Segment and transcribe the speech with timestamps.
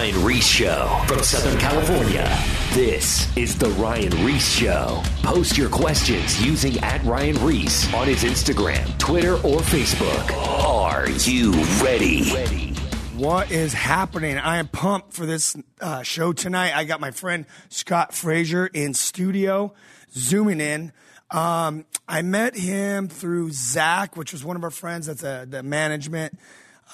[0.00, 2.26] Ryan Ries Show from Southern California.
[2.72, 5.02] This is The Ryan Ries Show.
[5.22, 10.34] Post your questions using at Ryan Ries on his Instagram, Twitter, or Facebook.
[10.58, 11.52] Are you
[11.84, 12.32] ready?
[12.32, 12.72] ready?
[13.14, 14.38] What is happening?
[14.38, 16.74] I am pumped for this uh, show tonight.
[16.74, 19.74] I got my friend Scott Frazier in studio,
[20.14, 20.94] zooming in.
[21.30, 25.08] Um, I met him through Zach, which was one of our friends.
[25.08, 26.38] That's a, the management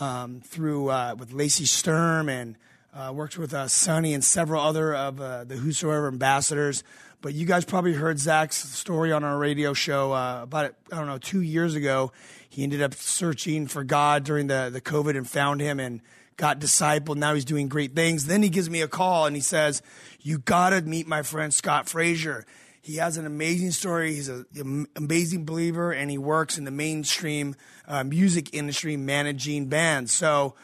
[0.01, 2.57] um, through uh, with Lacey Sturm and
[2.97, 6.83] uh, worked with uh, Sonny and several other of uh, the Whosoever ambassadors.
[7.21, 11.07] But you guys probably heard Zach's story on our radio show uh, about I don't
[11.07, 12.13] know two years ago.
[12.49, 16.01] He ended up searching for God during the the COVID and found him and
[16.37, 17.17] got discipled.
[17.17, 18.27] Now he's doing great things.
[18.27, 19.83] Then he gives me a call and he says,
[20.21, 22.47] "You got to meet my friend Scott Frazier."
[22.81, 24.15] He has an amazing story.
[24.15, 27.57] He's an amazing believer, and he works in the mainstream
[27.89, 30.13] uh, music industry managing bands.
[30.13, 30.55] So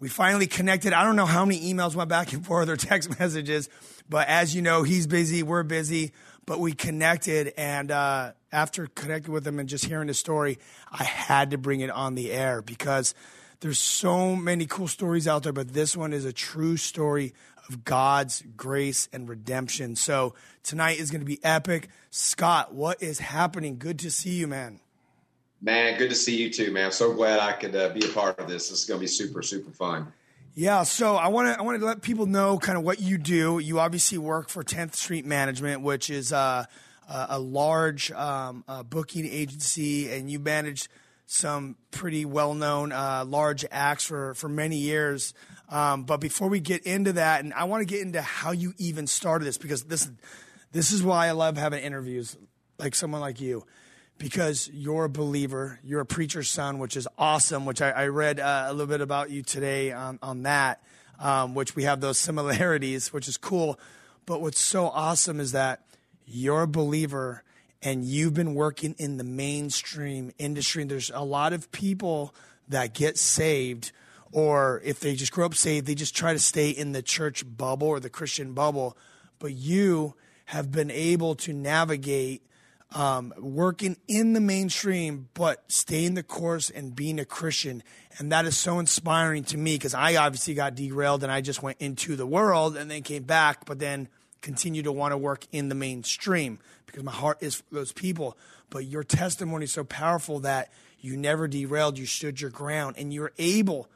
[0.00, 0.94] we finally connected.
[0.94, 3.68] I don't know how many emails went back and forth or text messages,
[4.08, 6.12] but as you know, he's busy, we're busy,
[6.46, 7.52] but we connected.
[7.56, 10.58] And uh, after connecting with him and just hearing the story,
[10.90, 13.14] I had to bring it on the air because
[13.60, 17.34] there's so many cool stories out there, but this one is a true story
[17.68, 19.96] of God's grace and redemption.
[19.96, 21.90] So tonight is going to be epic.
[22.08, 23.76] Scott, what is happening?
[23.78, 24.80] Good to see you, man.
[25.62, 26.86] Man, good to see you too, man.
[26.86, 28.70] I'm so glad I could uh, be a part of this.
[28.70, 30.12] This is going to be super, super fun.
[30.54, 33.18] Yeah, so I want to I want to let people know kind of what you
[33.18, 33.58] do.
[33.58, 36.64] You obviously work for 10th Street Management, which is uh,
[37.08, 40.88] a large um, booking agency, and you manage
[41.26, 45.34] some pretty well known uh, large acts for for many years.
[45.68, 48.74] Um, but before we get into that, and I want to get into how you
[48.78, 50.10] even started this because this
[50.72, 52.36] this is why I love having interviews
[52.78, 53.64] like someone like you
[54.20, 57.64] because you're a believer, you're a preacher's son, which is awesome.
[57.64, 60.84] Which I, I read uh, a little bit about you today on on that,
[61.18, 63.80] um, which we have those similarities, which is cool.
[64.26, 65.84] But what's so awesome is that
[66.26, 67.42] you're a believer
[67.82, 70.82] and you've been working in the mainstream industry.
[70.82, 72.34] And there's a lot of people
[72.68, 73.90] that get saved
[74.32, 77.42] or if they just grow up saved, they just try to stay in the church
[77.56, 78.96] bubble or the Christian bubble.
[79.40, 80.14] But you
[80.44, 82.44] have been able to navigate
[82.92, 87.82] um, working in the mainstream, but staying the course and being a Christian.
[88.18, 91.62] And that is so inspiring to me because I obviously got derailed and I just
[91.62, 94.08] went into the world and then came back, but then
[94.42, 98.36] continue to want to work in the mainstream because my heart is for those people.
[98.70, 103.12] But your testimony is so powerful that you never derailed, you stood your ground, and
[103.12, 103.88] you're able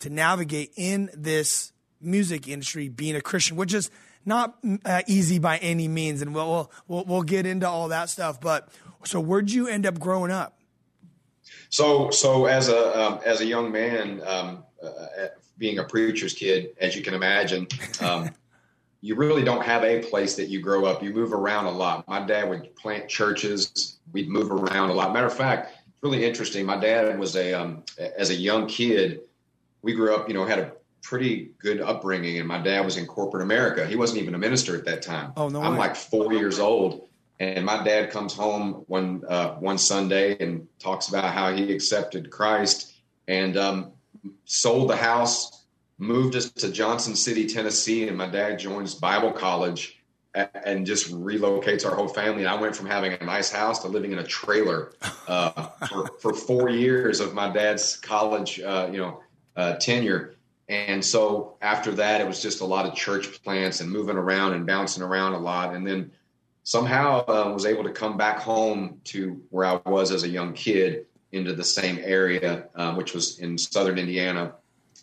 [0.00, 3.90] to navigate in this music industry being a Christian, which is
[4.24, 6.22] not uh, easy by any means.
[6.22, 8.40] And we'll, we'll, we'll get into all that stuff.
[8.40, 8.68] But
[9.04, 10.58] so where'd you end up growing up?
[11.68, 15.26] So, so as a, um, as a young man, um, uh,
[15.58, 17.66] being a preacher's kid, as you can imagine,
[18.00, 18.30] um,
[19.00, 21.02] you really don't have a place that you grow up.
[21.02, 22.06] You move around a lot.
[22.08, 23.98] My dad would plant churches.
[24.12, 25.12] We'd move around a lot.
[25.12, 26.64] Matter of fact, it's really interesting.
[26.64, 29.20] My dad was a, um, as a young kid,
[29.82, 30.72] we grew up, you know, had a
[31.04, 33.86] pretty good upbringing, and my dad was in corporate America.
[33.86, 35.32] He wasn't even a minister at that time.
[35.36, 35.62] Oh no!
[35.62, 35.78] I'm way.
[35.78, 37.06] like four years old,
[37.38, 42.30] and my dad comes home one uh, one Sunday and talks about how he accepted
[42.30, 42.94] Christ
[43.28, 43.92] and um,
[44.46, 45.64] sold the house,
[45.98, 50.00] moved us to Johnson City, Tennessee, and my dad joins Bible college
[50.34, 52.42] and just relocates our whole family.
[52.42, 54.92] And I went from having a nice house to living in a trailer
[55.28, 59.22] uh, for, for four years of my dad's college, uh, you know,
[59.54, 60.34] uh, tenure.
[60.68, 64.54] And so after that, it was just a lot of church plants and moving around
[64.54, 65.74] and bouncing around a lot.
[65.74, 66.12] And then
[66.62, 70.54] somehow uh, was able to come back home to where I was as a young
[70.54, 74.54] kid into the same area, um, which was in southern Indiana,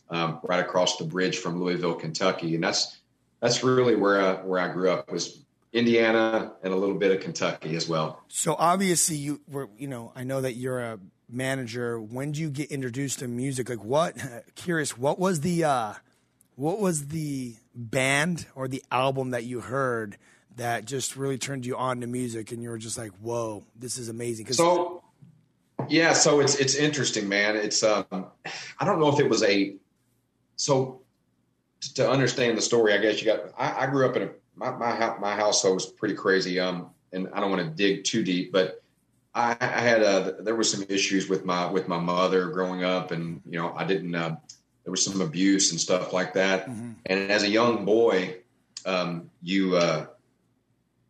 [0.10, 2.56] um, right across the bridge from Louisville, Kentucky.
[2.56, 2.98] And that's
[3.40, 5.44] that's really where I, where I grew up was
[5.74, 8.24] Indiana and a little bit of Kentucky as well.
[8.28, 11.00] So obviously you were, you know, I know that you're a
[11.31, 13.69] manager, when did you get introduced to music?
[13.69, 14.16] Like what?
[14.56, 15.94] Curious, what was the uh,
[16.56, 20.18] what was the band or the album that you heard
[20.57, 23.98] that just really turned you on to music, and you were just like, "Whoa, this
[23.98, 25.04] is amazing." Cause so,
[25.89, 27.56] yeah, so it's it's interesting, man.
[27.56, 28.06] It's um,
[28.80, 29.75] I don't know if it was a
[30.56, 31.01] so
[31.95, 32.94] to understand the story.
[32.94, 33.51] I guess you got.
[33.57, 36.60] I, I grew up in a my my my household was pretty crazy.
[36.60, 38.81] Um, and I don't want to dig too deep, but
[39.33, 43.12] I, I had a, there was some issues with my with my mother growing up,
[43.12, 44.13] and you know I didn't.
[44.13, 44.36] Uh,
[44.83, 46.68] there was some abuse and stuff like that.
[46.68, 46.92] Mm-hmm.
[47.06, 48.38] And as a young boy,
[48.86, 50.07] um, you uh,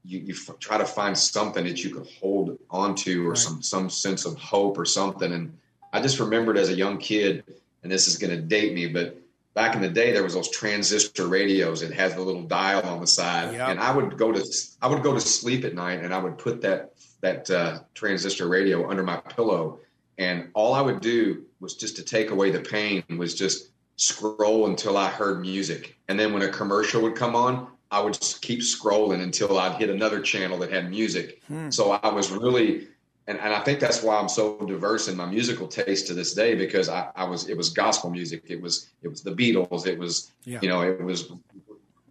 [0.03, 3.37] you, you f- try to find something that you could hold onto, or right.
[3.37, 5.31] some some sense of hope or something.
[5.31, 5.57] And
[5.91, 7.43] I just remembered as a young kid,
[7.81, 9.17] and this is going to date me, but
[9.53, 11.81] back in the day there was those transistor radios.
[11.81, 13.69] It has the little dial on the side, yep.
[13.69, 14.43] and I would go to
[14.81, 18.47] I would go to sleep at night, and I would put that that uh, transistor
[18.47, 19.79] radio under my pillow,
[20.17, 24.67] and all I would do was just to take away the pain was just scroll
[24.67, 28.41] until I heard music, and then when a commercial would come on, I would just
[28.41, 31.41] keep scrolling until I'd hit another channel that had music.
[31.47, 31.69] Hmm.
[31.69, 32.87] So I was really
[33.27, 36.33] and, and I think that's why I'm so diverse in my musical taste to this
[36.33, 39.85] day because I, I was it was gospel music, it was it was the Beatles,
[39.85, 40.59] it was yeah.
[40.61, 41.29] you know it was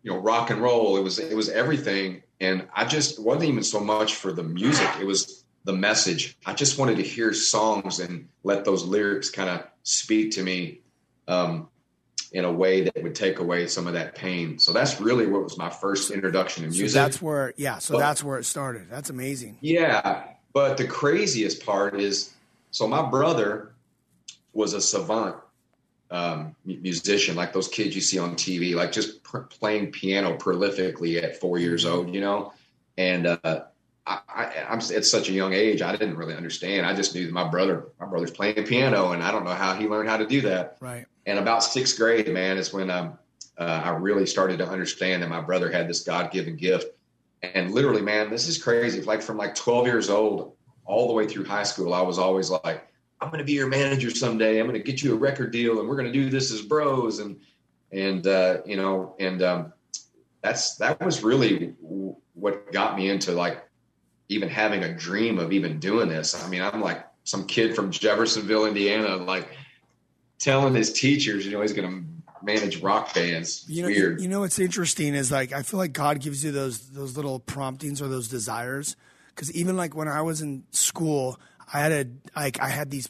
[0.02, 3.62] you know rock and roll, it was it was everything, and I just wasn't even
[3.62, 6.36] so much for the music, it was the message.
[6.46, 10.80] I just wanted to hear songs and let those lyrics kind of speak to me
[11.28, 11.68] um,
[12.32, 14.58] in a way that would take away some of that pain.
[14.58, 16.90] So that's really what was my first introduction to music.
[16.90, 18.86] So that's where yeah, so but, that's where it started.
[18.88, 19.58] That's amazing.
[19.60, 22.32] Yeah, but the craziest part is
[22.70, 23.72] so my brother
[24.52, 25.36] was a savant
[26.10, 31.22] um, musician, like those kids you see on TV, like just pr- playing piano prolifically
[31.22, 32.52] at four years old, you know?
[32.98, 33.64] And uh,
[34.06, 36.86] I, am at such a young age, I didn't really understand.
[36.86, 39.74] I just knew that my brother, my brother's playing piano, and I don't know how
[39.74, 40.76] he learned how to do that.
[40.80, 41.06] Right.
[41.26, 43.18] And about sixth grade, man, is when um,
[43.56, 46.86] uh, I really started to understand that my brother had this God given gift
[47.42, 49.00] and literally, man, this is crazy.
[49.02, 50.54] Like from like 12 years old
[50.84, 52.86] all the way through high school, I was always like,
[53.20, 54.58] I'm going to be your manager someday.
[54.58, 56.62] I'm going to get you a record deal, and we're going to do this as
[56.62, 57.18] bros.
[57.18, 57.38] And
[57.92, 59.72] and uh, you know, and um,
[60.42, 61.74] that's that was really
[62.34, 63.62] what got me into like
[64.28, 66.42] even having a dream of even doing this.
[66.42, 69.48] I mean, I'm like some kid from Jeffersonville, Indiana, like
[70.38, 72.04] telling his teachers, you know, he's going to
[72.42, 73.64] manage rock bands.
[73.68, 74.20] You know, Weird.
[74.20, 77.40] You know what's interesting is like I feel like God gives you those those little
[77.40, 78.96] promptings or those desires.
[79.28, 81.38] Because even like when I was in school,
[81.72, 82.06] I had a
[82.38, 83.08] like I had these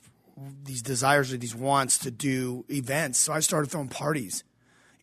[0.65, 3.19] these desires or these wants to do events.
[3.19, 4.45] So I started throwing parties,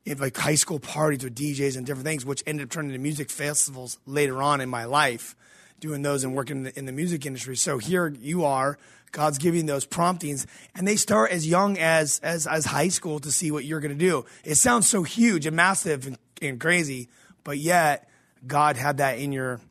[0.06, 3.02] in like high school parties with DJs and different things, which ended up turning into
[3.02, 5.36] music festivals later on in my life,
[5.80, 7.56] doing those and working in the, in the music industry.
[7.56, 8.78] So here you are
[9.12, 10.46] God's giving those promptings,
[10.76, 13.98] and they start as young as as as high school to see what you're going
[13.98, 14.26] to do.
[14.44, 17.10] It sounds so huge and massive and, and crazy,
[17.44, 18.10] but yet
[18.46, 19.62] God had that in your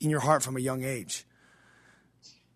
[0.00, 1.24] in your heart from a young age.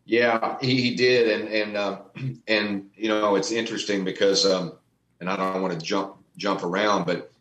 [0.07, 1.99] Yeah, he, he did, and and uh,
[2.49, 4.73] and you know it's interesting because, um,
[5.21, 7.33] and I don't want to jump jump around, but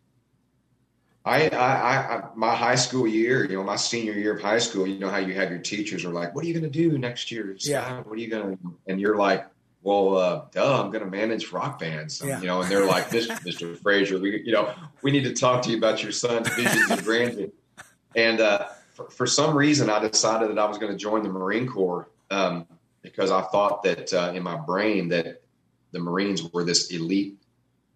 [1.25, 4.85] I, I, I, my high school year, you know, my senior year of high school,
[4.85, 6.97] you know how you have your teachers are like, "What are you going to do
[6.97, 8.01] next year?" Yeah.
[8.01, 8.75] What are you going to?
[8.87, 9.47] And you're like,
[9.83, 12.41] "Well, uh, duh, I'm going to manage rock bands." yeah.
[12.41, 13.77] You know, and they're like, "Mr.
[13.81, 17.03] Frazier, we, you know, we need to talk to you about your son's visions and
[17.03, 17.47] grandeur."
[18.15, 21.29] And uh, for, for, some reason, I decided that I was going to join the
[21.29, 22.67] Marine Corps um,
[23.01, 25.43] because I thought that uh, in my brain that
[25.91, 27.37] the Marines were this elite,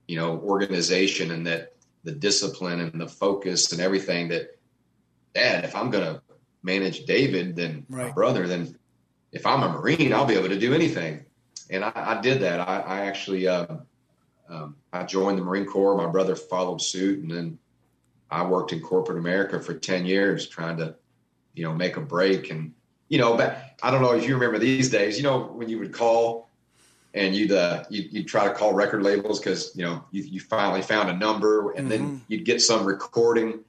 [0.08, 1.78] you know, organization, and that
[2.08, 4.58] the discipline and the focus and everything that
[5.34, 6.22] dad if i'm going to
[6.64, 8.08] manage david then right.
[8.08, 8.74] my brother then
[9.34, 11.26] if i'm a marine i'll be able to do anything.
[11.70, 12.62] And i, I did that.
[12.62, 13.76] I, I actually uh,
[14.48, 15.98] um, i joined the marine corps.
[15.98, 17.60] My brother followed suit and then
[18.32, 20.96] i worked in corporate america for 10 years trying to
[21.56, 22.72] you know make a break and
[23.10, 25.80] you know but i don't know if you remember these days you know when you
[25.80, 26.48] would call
[27.18, 30.40] and you'd, uh, you'd, you'd try to call record labels because you know you, you
[30.40, 31.90] finally found a number, and mm-hmm.
[31.90, 33.64] then you'd get some recording.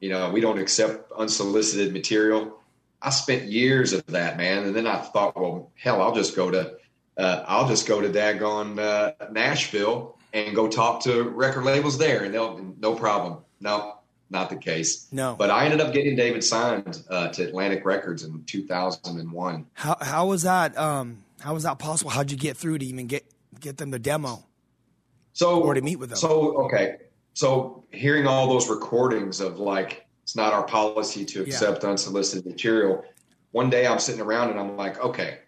[0.00, 2.58] You know, we don't accept unsolicited material.
[3.00, 6.50] I spent years of that, man, and then I thought, well, hell, I'll just go
[6.50, 6.76] to
[7.16, 12.24] uh, I'll just go to daggone uh, Nashville and go talk to record labels there,
[12.24, 13.38] and they'll no problem.
[13.60, 13.97] No,
[14.30, 15.06] not the case.
[15.12, 15.34] No.
[15.38, 19.66] But I ended up getting David signed uh, to Atlantic Records in 2001.
[19.74, 20.76] How how was that?
[20.76, 22.10] Um, how was that possible?
[22.10, 23.24] How'd you get through to even get
[23.60, 24.44] get them the demo?
[25.32, 26.18] So or to meet with them?
[26.18, 26.96] So okay,
[27.34, 31.90] so hearing all those recordings of like it's not our policy to accept yeah.
[31.90, 33.04] unsolicited material.
[33.52, 35.38] One day I'm sitting around and I'm like, okay,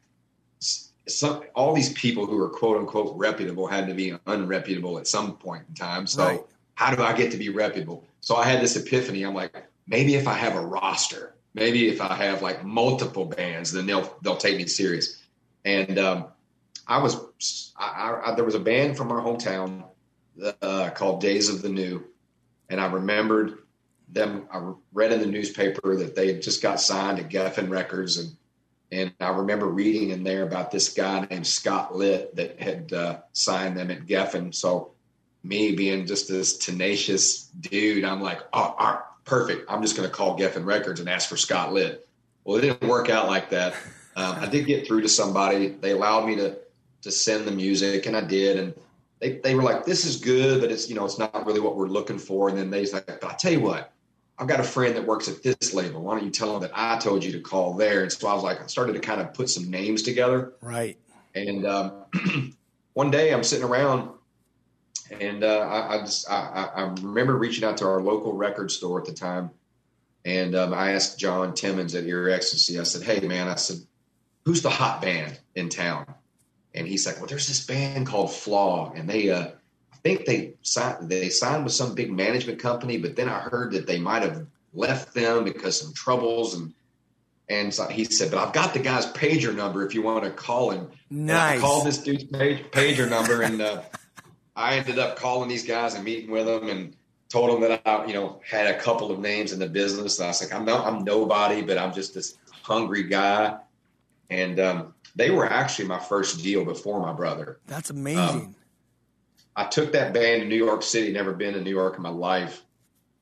[0.60, 5.36] some all these people who are quote unquote reputable had to be unreputable at some
[5.36, 6.06] point in time.
[6.06, 6.40] So right.
[6.74, 8.04] how do I get to be reputable?
[8.20, 9.22] So I had this epiphany.
[9.22, 13.72] I'm like, maybe if I have a roster, maybe if I have like multiple bands,
[13.72, 15.22] then they'll they'll take me serious.
[15.64, 16.26] And um,
[16.86, 19.84] I was, I, I, there was a band from our hometown
[20.62, 22.04] uh, called Days of the New,
[22.68, 23.58] and I remembered
[24.08, 24.46] them.
[24.52, 28.36] I read in the newspaper that they had just got signed to Geffen Records, and
[28.92, 33.18] and I remember reading in there about this guy named Scott Litt that had uh,
[33.32, 34.54] signed them at Geffen.
[34.54, 34.92] So
[35.42, 39.70] me being just this tenacious dude, I'm like, oh, perfect.
[39.70, 42.06] I'm just going to call Geffen Records and ask for Scott Litt.
[42.44, 43.74] Well, it didn't work out like that.
[44.16, 45.68] Um, I did get through to somebody.
[45.68, 46.58] They allowed me to
[47.02, 48.58] to send the music, and I did.
[48.58, 48.74] And
[49.20, 51.76] they, they were like, this is good, but it's, you know, it's not really what
[51.76, 52.48] we're looking for.
[52.48, 53.92] And then they like, but I tell you what,
[54.38, 56.02] I've got a friend that works at this label.
[56.02, 58.02] Why don't you tell him that I told you to call there?
[58.02, 60.52] And so I was like, I started to kind of put some names together.
[60.60, 60.98] Right.
[61.34, 61.92] And um,
[62.94, 64.10] one day I'm sitting around
[65.10, 69.00] and uh, I, I, just, I, I, remember reaching out to our local record store
[69.00, 69.50] at the time.
[70.24, 73.78] And um, I asked John Timmons at Ear X-tacy, I said, Hey man, I said,
[74.44, 76.14] who's the hot band in town?
[76.74, 79.48] And he's like, well, there's this band called Flaw and they, uh,
[79.92, 83.72] I think they signed, they signed with some big management company, but then I heard
[83.72, 86.72] that they might have left them because some troubles and
[87.48, 90.30] and so he said, but I've got the guy's pager number if you want to
[90.30, 90.88] call him.
[91.10, 91.60] Nice.
[91.60, 93.82] Call this dude's page, pager number and uh,
[94.60, 96.94] I ended up calling these guys and meeting with them and
[97.30, 100.18] told them that I, you know, had a couple of names in the business.
[100.18, 103.56] And I was like, I'm no, I'm nobody, but I'm just this hungry guy.
[104.28, 107.58] And um, they were actually my first deal before my brother.
[107.66, 108.20] That's amazing.
[108.20, 108.54] Um,
[109.56, 112.10] I took that band to New York City, never been to New York in my
[112.10, 112.62] life,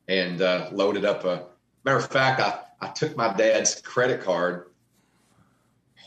[0.08, 1.44] and uh, loaded up a.
[1.84, 4.67] Matter of fact, I I took my dad's credit card,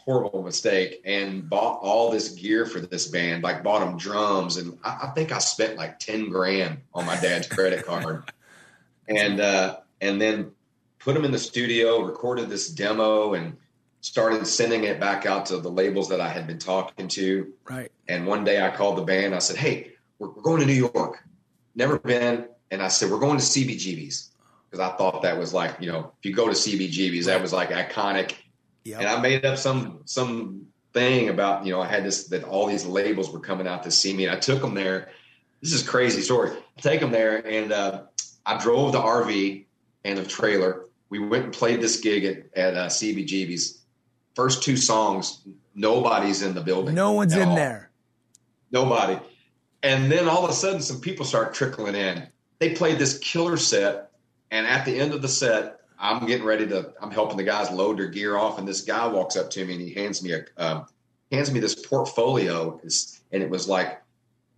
[0.06, 3.44] horrible mistake, and bought all this gear for this band.
[3.44, 7.20] Like bought them drums, and I, I think I spent like ten grand on my
[7.20, 8.24] dad's credit card,
[9.08, 10.52] and uh, and then
[11.00, 13.58] put them in the studio, recorded this demo, and
[14.02, 17.54] started sending it back out to the labels that I had been talking to.
[17.70, 17.92] Right.
[18.08, 19.36] And one day I called the band.
[19.36, 21.24] I said, "Hey, we're, we're going to New York.
[21.76, 24.32] Never been." And I said, "We're going to CBGB's."
[24.72, 27.52] because I thought that was like, you know, if you go to CBGB's, that was
[27.52, 28.36] like iconic.
[28.84, 29.00] Yep.
[29.00, 32.68] And I made up some some thing about, you know, I had this that all
[32.68, 35.10] these labels were coming out to see me, and I took them there.
[35.62, 36.52] This is crazy story.
[36.52, 38.04] I take them there, and uh,
[38.46, 39.66] I drove the RV
[40.04, 40.86] and the trailer.
[41.10, 43.80] We went and played this gig at, at uh, CBGB's.
[44.34, 45.42] First two songs,
[45.76, 46.96] nobody's in the building.
[46.96, 47.56] No one's in all.
[47.56, 47.92] there.
[48.72, 49.20] Nobody.
[49.84, 52.28] And then all of a sudden, some people start trickling in.
[52.60, 54.12] They played this killer set
[54.52, 56.94] and at the end of the set, I'm getting ready to.
[57.00, 59.74] I'm helping the guys load their gear off, and this guy walks up to me
[59.74, 60.88] and he hands me a um,
[61.32, 62.82] hands me this portfolio,
[63.32, 64.02] and it was like,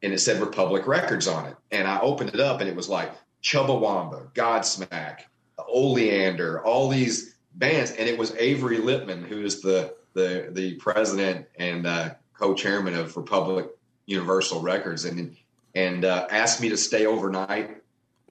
[0.01, 2.87] and it said Republic Records on it, and I opened it up, and it was
[2.87, 3.11] like
[3.43, 5.23] Chumbawamba, Godsmack,
[5.67, 11.45] Oleander, all these bands, and it was Avery Lipman, who is the the the president
[11.59, 13.67] and uh, co-chairman of Republic
[14.05, 15.35] Universal Records, and
[15.75, 17.83] and uh, asked me to stay overnight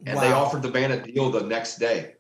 [0.07, 0.23] and wow.
[0.23, 2.15] they offered the band a deal the next day.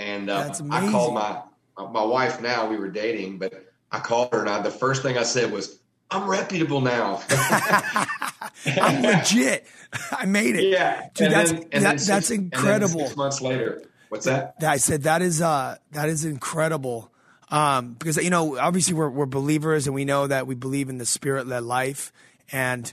[0.00, 1.42] And uh, I called my
[1.76, 2.40] my wife.
[2.40, 5.52] Now we were dating, but I called her, and I, the first thing I said
[5.52, 5.78] was,
[6.10, 7.20] "I'm reputable now.
[8.80, 9.66] I'm legit.
[10.10, 10.70] I made it.
[10.70, 13.00] Yeah, dude, and that's then, that, six, that's incredible.
[13.00, 14.54] six months later, what's that?
[14.62, 17.12] I said that is uh that is incredible.
[17.50, 20.96] Um, because you know, obviously we're we're believers, and we know that we believe in
[20.96, 22.10] the spirit led life,
[22.50, 22.90] and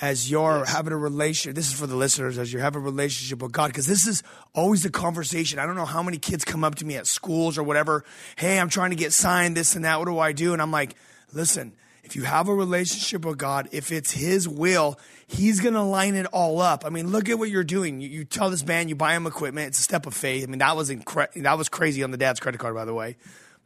[0.00, 0.72] as you're yes.
[0.72, 1.54] having a relationship.
[1.54, 4.22] This is for the listeners as you have a relationship with God, because this is
[4.54, 5.58] always the conversation.
[5.58, 8.04] I don't know how many kids come up to me at schools or whatever.
[8.36, 9.98] Hey, I'm trying to get signed, this and that.
[9.98, 10.52] What do I do?
[10.52, 10.94] And I'm like,
[11.32, 11.72] listen,
[12.04, 16.14] if you have a relationship with God, if it's His will, He's going to line
[16.14, 16.84] it all up.
[16.84, 18.00] I mean, look at what you're doing.
[18.00, 19.68] You, you, tell this band, you buy him equipment.
[19.68, 20.44] It's a step of faith.
[20.44, 22.94] I mean, that was incre- that was crazy on the dad's credit card, by the
[22.94, 23.16] way.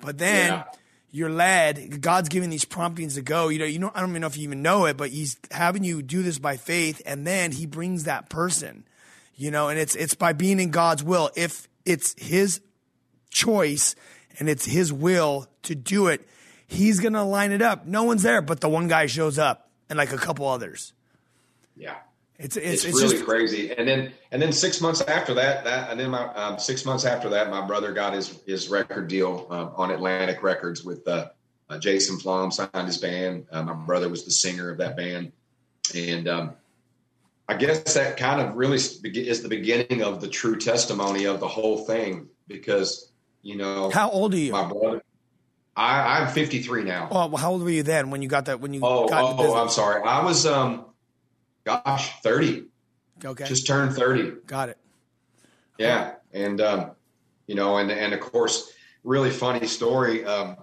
[0.01, 0.51] But then.
[0.51, 0.65] Yeah
[1.11, 2.01] you're led.
[2.01, 3.49] God's giving these promptings to go.
[3.49, 5.37] You know, you know, I don't even know if you even know it, but He's
[5.51, 8.85] having you do this by faith, and then He brings that person.
[9.35, 11.31] You know, and it's it's by being in God's will.
[11.35, 12.61] If it's His
[13.31, 13.95] choice
[14.39, 16.29] and it's His will to do it,
[16.67, 17.87] He's gonna line it up.
[17.87, 20.93] No one's there, but the one guy shows up, and like a couple others.
[21.77, 21.97] Yeah.
[22.41, 23.71] It's it's, it's, it's really just, crazy.
[23.71, 27.05] And then and then six months after that, that and then my um, six months
[27.05, 31.29] after that, my brother got his his record deal um, on Atlantic Records with uh,
[31.69, 33.47] uh, Jason Flom signed his band.
[33.53, 35.33] Uh, my brother was the singer of that band,
[35.95, 36.55] and um,
[37.47, 41.49] I guess that kind of really is the beginning of the true testimony of the
[41.49, 44.53] whole thing because you know how old are you?
[44.53, 45.03] My brother.
[45.77, 47.09] I, I'm 53 now.
[47.11, 48.61] Oh, well, how old were you then when you got that?
[48.61, 50.03] When you oh, got oh, oh I'm sorry.
[50.03, 50.87] I was um
[51.65, 52.67] gosh, 30.
[53.25, 53.45] Okay.
[53.45, 54.33] Just turned 30.
[54.47, 54.79] Got it.
[55.79, 56.15] Yeah.
[56.33, 56.93] And, um,
[57.47, 58.73] you know, and, and of course,
[59.05, 60.25] really funny story.
[60.25, 60.57] Um,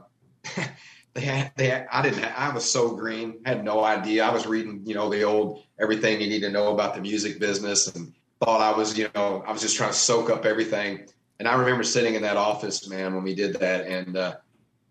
[1.13, 4.25] they had, they had, I didn't, I was so green, had no idea.
[4.25, 7.39] I was reading, you know, the old, everything you need to know about the music
[7.39, 8.13] business and
[8.43, 11.07] thought I was, you know, I was just trying to soak up everything.
[11.39, 13.85] And I remember sitting in that office, man, when we did that.
[13.85, 14.37] And, uh,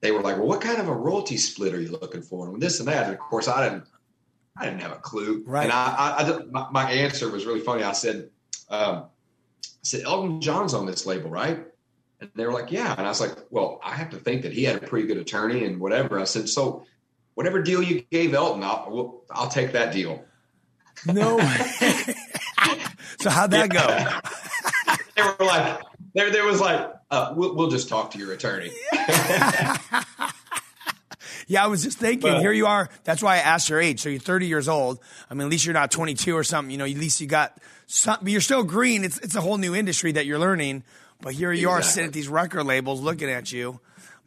[0.00, 2.48] they were like, well, what kind of a royalty split are you looking for?
[2.48, 3.04] And this and that.
[3.06, 3.84] And of course, I didn't,
[4.58, 5.44] I didn't have a clue.
[5.46, 5.64] Right.
[5.64, 5.86] And I,
[6.18, 7.82] I, I my, my, answer was really funny.
[7.82, 8.30] I said,
[8.70, 11.64] um, I said, Elton John's on this label, right?
[12.20, 12.94] And they were like, yeah.
[12.96, 15.18] And I was like, well, I have to think that he had a pretty good
[15.18, 16.18] attorney and whatever.
[16.18, 16.86] I said, so
[17.34, 20.24] whatever deal you gave Elton, I'll, I'll take that deal.
[21.04, 21.38] No
[23.20, 24.96] so how'd that go?
[25.14, 25.82] they were like,
[26.14, 28.70] there, there was like, uh, we'll, we'll just talk to your attorney.
[31.46, 32.32] Yeah, I was just thinking.
[32.32, 32.88] But- here you are.
[33.04, 34.00] That's why I asked your age.
[34.00, 34.98] So you're 30 years old.
[35.30, 36.70] I mean, at least you're not 22 or something.
[36.70, 38.18] You know, at least you got some.
[38.22, 39.04] But you're still green.
[39.04, 40.82] It's it's a whole new industry that you're learning.
[41.20, 43.80] But here you are sitting at these record labels, looking at you.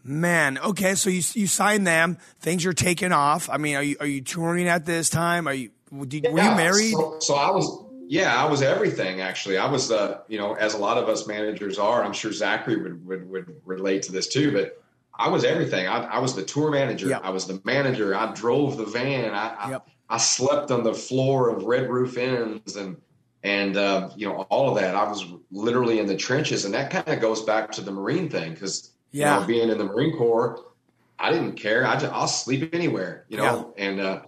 [0.03, 0.95] Man, okay.
[0.95, 2.17] So you you signed them.
[2.39, 3.49] Things are taking off.
[3.49, 5.47] I mean, are you are you touring at this time?
[5.47, 5.71] Are you
[6.07, 6.93] did, were you married?
[6.93, 9.57] So, so I was, yeah, I was everything actually.
[9.57, 12.03] I was, uh, you know, as a lot of us managers are.
[12.03, 14.51] I'm sure Zachary would would, would relate to this too.
[14.53, 14.81] But
[15.19, 15.85] I was everything.
[15.87, 17.09] I, I was the tour manager.
[17.09, 17.21] Yep.
[17.25, 18.15] I was the manager.
[18.15, 19.33] I drove the van.
[19.35, 19.87] I, I, Yep.
[20.09, 22.97] I slept on the floor of Red Roof Inns and
[23.43, 24.95] and uh, you know all of that.
[24.95, 28.29] I was literally in the trenches, and that kind of goes back to the Marine
[28.29, 29.35] thing because Yeah.
[29.35, 30.65] you know, being in the Marine Corps,
[31.19, 31.85] I didn't care.
[31.85, 34.21] I just, I'll sleep anywhere, you know, and uh,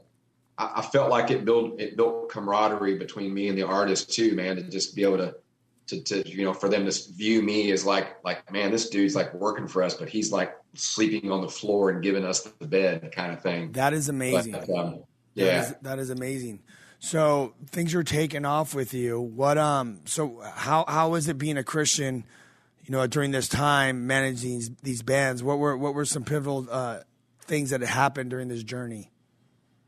[0.58, 4.36] I, I felt like it built it built camaraderie between me and the artist too,
[4.36, 4.58] man.
[4.58, 5.36] To just be able to,
[5.92, 9.16] to, to you know, for them to view me as like like man, this dude's
[9.16, 12.68] like working for us, but he's like sleeping on the floor and giving us the
[12.68, 13.74] bed kind of thing.
[13.74, 14.54] That is amazing.
[14.54, 15.62] But, um, yeah.
[15.62, 16.62] is, that is amazing.
[17.00, 19.20] So things are taking off with you.
[19.20, 20.02] What um?
[20.06, 22.26] So how how is it being a Christian?
[22.84, 25.44] You know, during this time managing these, these bands.
[25.44, 27.00] What were what were some pivotal uh,
[27.42, 29.12] things that happened during this journey?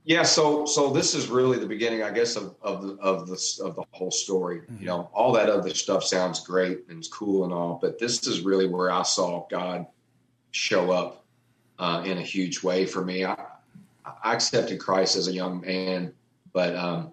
[0.05, 3.61] Yeah, so so this is really the beginning, I guess, of of the of the
[3.63, 4.61] of the whole story.
[4.77, 8.27] You know, all that other stuff sounds great and it's cool and all, but this
[8.27, 9.85] is really where I saw God
[10.51, 11.25] show up
[11.79, 13.23] uh, in a huge way for me.
[13.23, 13.37] I,
[14.05, 16.13] I accepted Christ as a young man,
[16.51, 17.11] but um,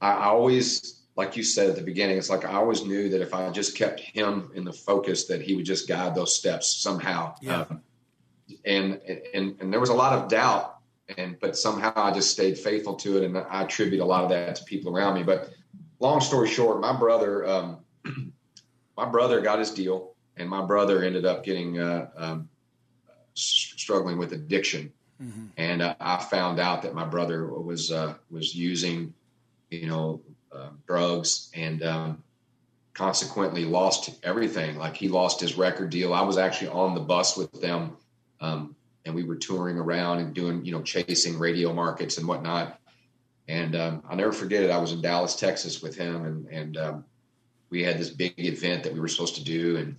[0.00, 3.20] I, I always, like you said at the beginning, it's like I always knew that
[3.20, 6.76] if I just kept Him in the focus, that He would just guide those steps
[6.76, 7.34] somehow.
[7.40, 7.62] Yeah.
[7.62, 7.82] Um,
[8.64, 9.00] and
[9.34, 10.71] and and there was a lot of doubt
[11.18, 14.30] and but somehow I just stayed faithful to it, and I attribute a lot of
[14.30, 15.22] that to people around me.
[15.22, 15.50] But
[16.00, 17.78] long story short, my brother, um,
[18.96, 22.48] my brother got his deal, and my brother ended up getting uh, um,
[23.34, 24.92] struggling with addiction,
[25.56, 29.14] and uh, I found out that my brother was uh, was using,
[29.70, 30.20] you know,
[30.52, 31.82] uh, drugs and.
[31.82, 32.22] Um,
[32.94, 37.38] consequently lost everything like he lost his record deal i was actually on the bus
[37.38, 37.96] with them
[38.42, 42.78] um, and we were touring around and doing you know chasing radio markets and whatnot.
[43.48, 44.70] And um, i'll never forget it.
[44.70, 47.04] I was in dallas texas with him and and um,
[47.70, 49.96] we had this big event that we were supposed to do and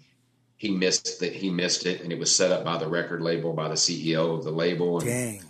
[0.58, 3.54] he missed that he missed it and it was set up by the record label
[3.54, 5.00] by the ceo of the label.
[5.00, 5.44] And Dang.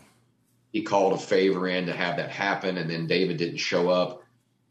[0.72, 4.24] he called a favor in to have that happen and then david didn't show up.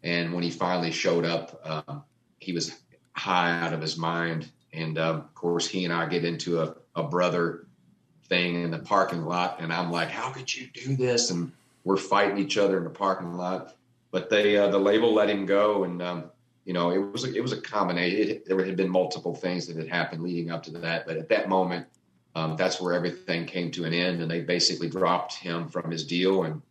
[0.02, 2.02] And when he finally showed up um,
[2.38, 2.76] he was
[3.12, 4.50] high out of his mind.
[4.72, 7.66] And um, of course he and i get into a, a brother
[8.32, 11.30] thing in the parking lot and i'm like how could you do this?
[11.30, 11.52] And
[11.84, 13.74] we're fighting each other in the parking lot.
[14.10, 16.24] But they uh, the label let him go and um,
[16.64, 18.30] you know it was a, it was a combination.
[18.30, 21.28] It, there had been multiple things that had happened leading up to that but at
[21.28, 21.86] that moment
[22.34, 26.06] um, that's where everything came to an end and they basically dropped him from his
[26.06, 26.62] deal and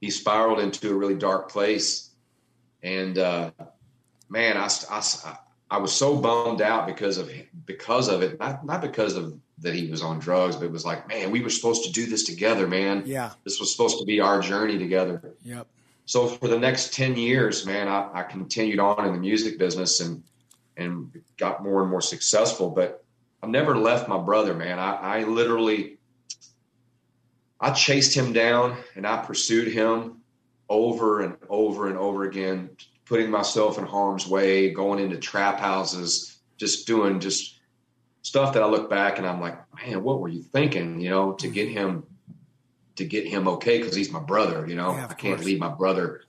[0.00, 2.10] he spiraled into a really dark place.
[2.82, 3.50] And uh,
[4.28, 5.36] man I, I,
[5.70, 7.30] I was so bummed out because of
[7.66, 10.84] because of it not, not because of that he was on drugs but it was
[10.84, 13.30] like man we were supposed to do this together man Yeah.
[13.44, 15.66] this was supposed to be our journey together Yep.
[16.06, 20.00] so for the next 10 years man I, I continued on in the music business
[20.00, 20.22] and
[20.76, 23.04] and got more and more successful but
[23.42, 25.98] i never left my brother man i, I literally
[27.60, 30.16] i chased him down and i pursued him
[30.68, 32.70] over and over and over again
[33.06, 37.53] putting myself in harm's way going into trap houses just doing just
[38.24, 41.32] stuff that i look back and i'm like man what were you thinking you know
[41.32, 42.04] to get him
[42.96, 43.78] to get him okay?
[43.78, 44.92] Because he's my brother you know?
[44.92, 45.44] Yeah, i can't course.
[45.44, 46.22] leave my brother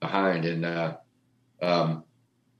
[0.00, 0.44] behind.
[0.44, 0.96] And uh
[1.60, 2.04] um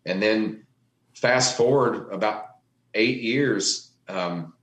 [0.04, 0.66] and then
[1.14, 2.46] fast forward about
[2.94, 4.54] eight years um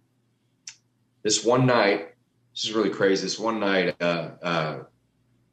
[1.23, 2.09] this one night
[2.53, 3.23] this is really crazy.
[3.23, 4.79] This one night uh uh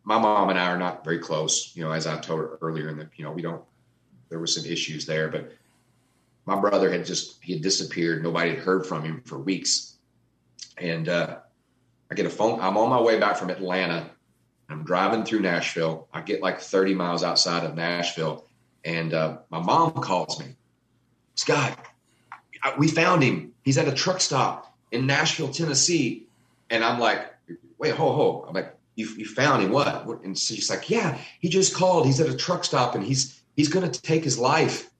[0.05, 2.89] my mom and i are not very close you know as i told her earlier
[2.89, 3.63] in the you know we don't
[4.31, 5.53] there were some issues there but
[6.47, 9.97] my brother had just he had disappeared nobody had heard from him for weeks
[10.79, 11.37] and uh
[12.13, 12.61] I get a phone.
[12.61, 14.11] I'm on my way back from Atlanta.
[14.69, 16.09] I'm driving through Nashville.
[16.13, 18.45] I get like 30 miles outside of Nashville,
[18.85, 20.57] and uh, my mom calls me.
[21.37, 21.79] Scott,
[22.63, 23.55] I, we found him.
[23.63, 26.27] He's at a truck stop in Nashville, Tennessee.
[26.69, 27.35] And I'm like,
[27.79, 28.45] wait, ho, ho.
[28.47, 29.73] I'm like, you, you found him?
[29.73, 30.05] What?
[30.05, 30.23] What?
[30.23, 32.05] And she's like, yeah, he just called.
[32.05, 34.91] He's at a truck stop, and he's he's going to take his life.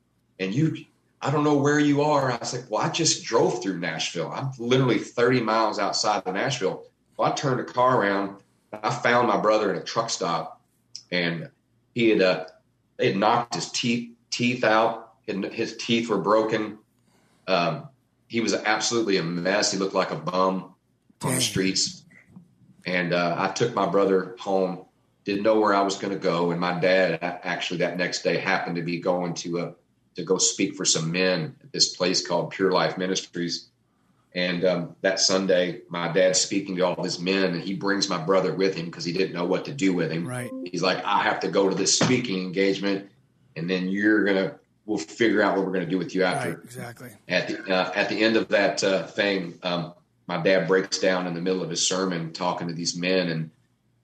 [0.41, 0.87] And you,
[1.23, 2.33] I don't know where you are.
[2.33, 4.33] I was like, well, I just drove through Nashville.
[4.35, 6.85] I'm literally 30 miles outside of Nashville.
[7.17, 8.39] Well, I turned the car around.
[8.73, 10.61] I found my brother in a truck stop,
[11.13, 11.49] and
[11.95, 12.47] he had uh,
[12.97, 15.15] they had knocked his teeth teeth out.
[15.27, 16.79] His teeth were broken.
[17.47, 17.89] Um,
[18.27, 19.71] he was absolutely a mess.
[19.71, 20.75] He looked like a bum
[21.23, 22.05] on the streets.
[22.85, 24.87] And uh, I took my brother home.
[25.25, 28.39] Didn't know where I was going to go, and my dad actually that next day
[28.39, 29.75] happened to be going to a
[30.15, 33.69] to go speak for some men at this place called Pure Life Ministries.
[34.35, 38.23] And um, that Sunday, my dad's speaking to all these men, and he brings my
[38.23, 40.27] brother with him because he didn't know what to do with him.
[40.27, 40.51] Right.
[40.65, 43.11] He's like, I have to go to this speaking engagement,
[43.57, 44.55] and then you're gonna
[44.87, 46.51] we'll figure out what we're gonna do with you after.
[46.51, 47.11] Right, exactly.
[47.29, 49.95] At the uh, at the end of that uh, thing, um,
[50.27, 53.51] my dad breaks down in the middle of his sermon talking to these men and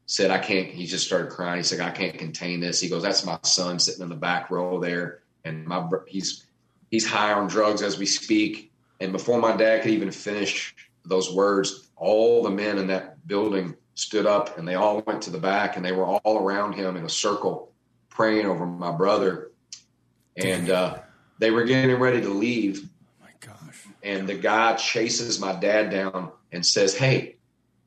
[0.07, 1.59] said, "I can't." He just started crying.
[1.59, 4.51] He said, "I can't contain this." He goes, "That's my son sitting in the back
[4.51, 6.47] row there, and my he's
[6.91, 11.33] he's high on drugs as we speak." And before my dad could even finish those
[11.33, 15.39] words, all the men in that building stood up and they all went to the
[15.39, 17.73] back and they were all around him in a circle
[18.09, 19.51] praying over my brother.
[20.37, 20.99] And uh,
[21.39, 22.89] they were getting ready to leave.
[23.21, 23.87] Oh my gosh.
[24.03, 27.37] And the guy chases my dad down and says, Hey,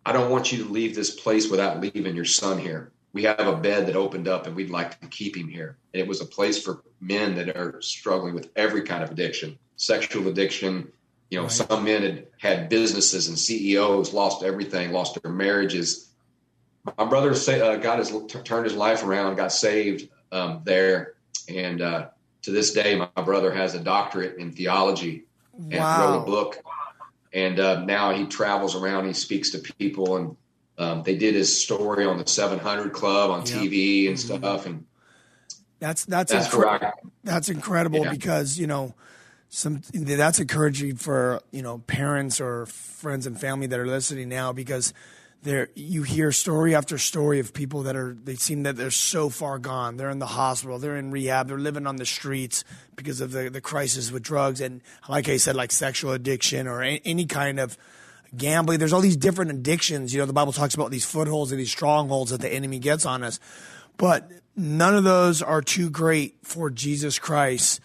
[0.06, 2.92] I don't want you to leave this place without leaving your son here.
[3.14, 5.78] We have a bed that opened up and we'd like to keep him here.
[5.94, 9.58] And it was a place for men that are struggling with every kind of addiction
[9.82, 10.92] sexual addiction,
[11.32, 11.52] you know, right.
[11.52, 16.12] some men had had businesses and CEOs, lost everything, lost their marriages.
[16.98, 21.16] My brother uh, got his turned his life around, got saved um, there,
[21.50, 22.08] and uh,
[22.44, 25.26] to this day, my brother has a doctorate in theology
[25.58, 26.12] and wow.
[26.12, 26.58] wrote a book.
[27.34, 30.36] And uh, now he travels around, he speaks to people, and
[30.82, 33.50] um, they did his story on the 700 Club on yep.
[33.50, 34.38] TV and mm-hmm.
[34.38, 34.66] stuff.
[34.66, 34.86] And
[35.80, 36.56] that's that's that's,
[37.24, 38.12] that's incredible yeah.
[38.12, 38.94] because you know
[39.50, 44.54] some that's encouraging for you know parents or friends and family that are listening now
[44.54, 44.94] because
[45.44, 49.28] there you hear story after story of people that are they seem that they're so
[49.28, 52.64] far gone they're in the hospital they're in rehab they're living on the streets
[52.96, 56.84] because of the, the crisis with drugs and like i said like sexual addiction or
[56.84, 57.76] any, any kind of
[58.38, 61.60] gambling there's all these different addictions you know the bible talks about these footholds and
[61.60, 63.40] these strongholds that the enemy gets on us
[63.98, 67.82] but none of those are too great for jesus christ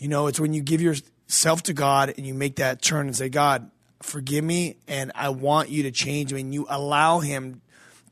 [0.00, 3.14] you know, it's when you give yourself to God and you make that turn and
[3.14, 6.40] say, God, forgive me and I want you to change me.
[6.40, 7.60] And you allow Him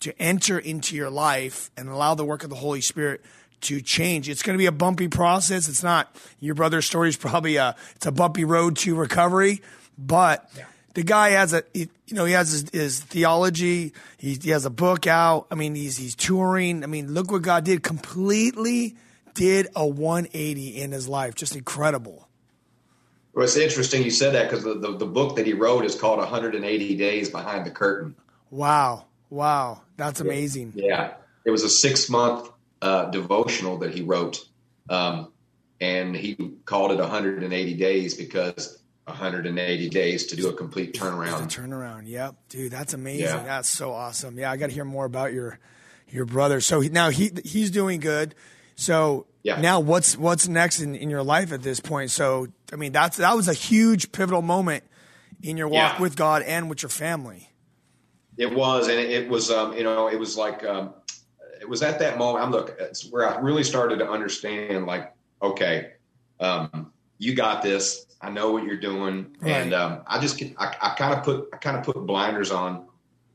[0.00, 3.24] to enter into your life and allow the work of the Holy Spirit
[3.62, 4.28] to change.
[4.28, 5.66] It's going to be a bumpy process.
[5.66, 9.62] It's not your brother's story is probably a it's a bumpy road to recovery,
[9.96, 10.64] but yeah.
[10.94, 13.92] The guy has a you know he has his, his theology.
[14.16, 15.46] He, he, has a book out.
[15.50, 16.82] I mean he's he's touring.
[16.82, 18.96] I mean look what God did completely
[19.34, 21.34] did a 180 in his life.
[21.34, 22.28] Just incredible.
[23.34, 25.94] Well, it's interesting you said that because the, the, the, book that he wrote is
[25.94, 28.16] called 180 Days Behind the Curtain.
[28.50, 29.04] Wow.
[29.30, 29.82] Wow.
[29.96, 30.72] That's amazing.
[30.74, 31.12] Yeah.
[31.44, 32.50] It was a six month
[32.82, 34.44] uh, devotional that he wrote.
[34.90, 35.30] Um,
[35.80, 38.77] and he called it 180 days because
[39.08, 41.48] 180 days to do a complete turnaround.
[41.48, 42.02] Turnaround.
[42.06, 42.36] Yep.
[42.48, 43.26] Dude, that's amazing.
[43.26, 43.42] Yeah.
[43.42, 44.38] That's so awesome.
[44.38, 44.50] Yeah.
[44.50, 45.58] I got to hear more about your,
[46.08, 46.60] your brother.
[46.60, 48.34] So he, now he, he's doing good.
[48.78, 49.60] So yeah.
[49.60, 52.12] now what's what's next in, in your life at this point?
[52.12, 54.84] So I mean that's that was a huge pivotal moment
[55.42, 56.00] in your walk yeah.
[56.00, 57.48] with God and with your family.
[58.36, 60.94] It was, and it, it was um, you know it was like um,
[61.60, 62.44] it was at that moment.
[62.44, 65.94] I'm look it's where I really started to understand like okay,
[66.38, 68.06] um, you got this.
[68.20, 69.50] I know what you're doing, right.
[69.52, 72.86] and um, I just I, I kind of put I kind of put blinders on,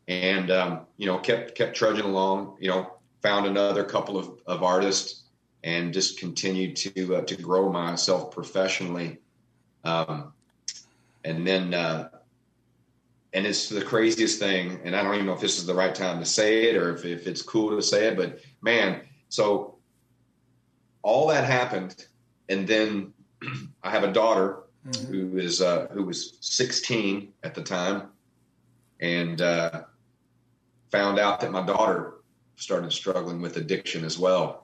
[0.07, 2.57] and um, you know kept kept trudging along.
[2.59, 5.23] You know, found another couple of, of artists
[5.63, 9.19] and just continued to uh, to grow myself professionally.
[9.83, 10.33] Um,
[11.23, 12.09] and then, uh,
[13.33, 14.79] and it's the craziest thing.
[14.83, 16.93] And I don't even know if this is the right time to say it or
[16.93, 19.75] if, if it's cool to say it, but man, so
[21.01, 22.05] all that happened,
[22.49, 23.13] and then
[23.83, 25.11] I have a daughter mm-hmm.
[25.11, 28.09] who is uh, who was 16 at the time,
[28.99, 29.83] and uh,
[30.91, 32.15] found out that my daughter
[32.55, 34.63] started struggling with addiction as well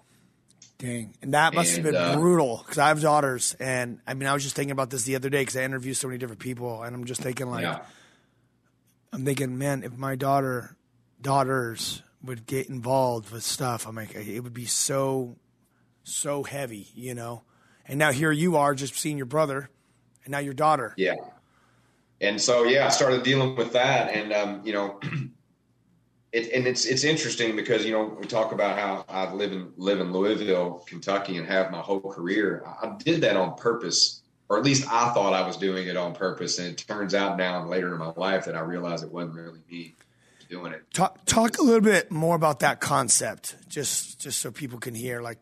[0.80, 1.14] Dang.
[1.22, 3.54] And that must and, have been uh, brutal because I have daughters.
[3.60, 5.94] And I mean, I was just thinking about this the other day because I interview
[5.94, 6.82] so many different people.
[6.84, 7.82] And I'm just thinking, like, yeah.
[9.12, 10.78] I'm thinking, man, if my daughter,
[11.22, 15.36] daughters would get involved with stuff, I'm like, it would be so,
[16.04, 17.44] so heavy, you know?
[17.86, 19.70] And now here you are just seeing your brother
[20.30, 20.94] and now your daughter.
[20.96, 21.16] Yeah.
[22.22, 24.14] And so, yeah, I started dealing with that.
[24.14, 25.00] And, um, you know,
[26.32, 29.74] it, and it's it's interesting because you know we talk about how I live in
[29.78, 32.64] live in Louisville, Kentucky, and have my whole career.
[32.68, 36.14] I did that on purpose, or at least I thought I was doing it on
[36.14, 36.60] purpose.
[36.60, 39.62] And it turns out now later in my life that I realized it wasn't really
[39.72, 39.96] me
[40.50, 40.84] doing it.
[40.94, 45.22] Talk talk a little bit more about that concept, just just so people can hear.
[45.22, 45.40] Like,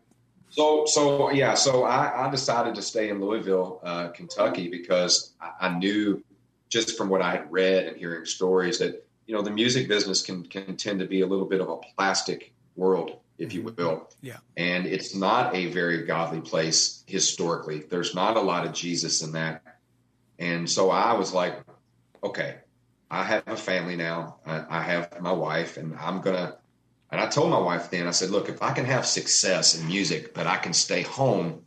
[0.58, 5.68] so so yeah, so I, I decided to stay in Louisville, uh, Kentucky, because I,
[5.68, 6.24] I knew
[6.68, 10.20] just from what I had read and hearing stories that you know the music business
[10.20, 14.10] can can tend to be a little bit of a plastic world, if you will.
[14.20, 14.38] Yeah.
[14.56, 17.84] And it's not a very godly place historically.
[17.88, 19.62] There's not a lot of Jesus in that.
[20.40, 21.60] And so I was like,
[22.24, 22.56] okay,
[23.10, 24.38] I have a family now.
[24.44, 26.56] I, I have my wife, and I'm gonna.
[27.10, 29.86] And I told my wife then, I said, look, if I can have success in
[29.86, 31.62] music, but I can stay home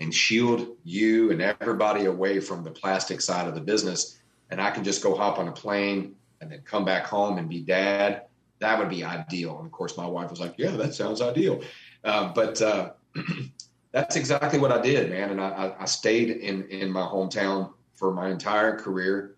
[0.00, 4.70] and shield you and everybody away from the plastic side of the business, and I
[4.70, 8.22] can just go hop on a plane and then come back home and be dad,
[8.60, 9.58] that would be ideal.
[9.58, 11.62] And of course, my wife was like, yeah, that sounds ideal.
[12.04, 12.92] Uh, but uh,
[13.92, 15.30] that's exactly what I did, man.
[15.30, 19.36] And I, I stayed in, in my hometown for my entire career.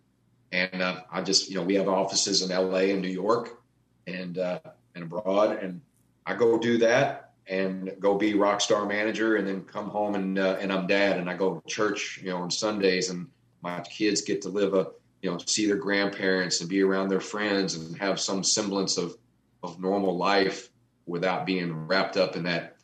[0.52, 3.62] And uh, I just, you know, we have offices in LA and New York
[4.06, 4.58] and, uh,
[4.96, 5.62] and abroad.
[5.62, 5.80] And
[6.26, 10.38] I go do that and go be rock star manager and then come home and,
[10.38, 13.28] uh, and I'm dad and I go to church, you know, on Sundays and
[13.62, 14.88] my kids get to live a,
[15.22, 19.16] you know, see their grandparents and be around their friends and have some semblance of,
[19.62, 20.70] of normal life
[21.06, 22.76] without being wrapped up in that,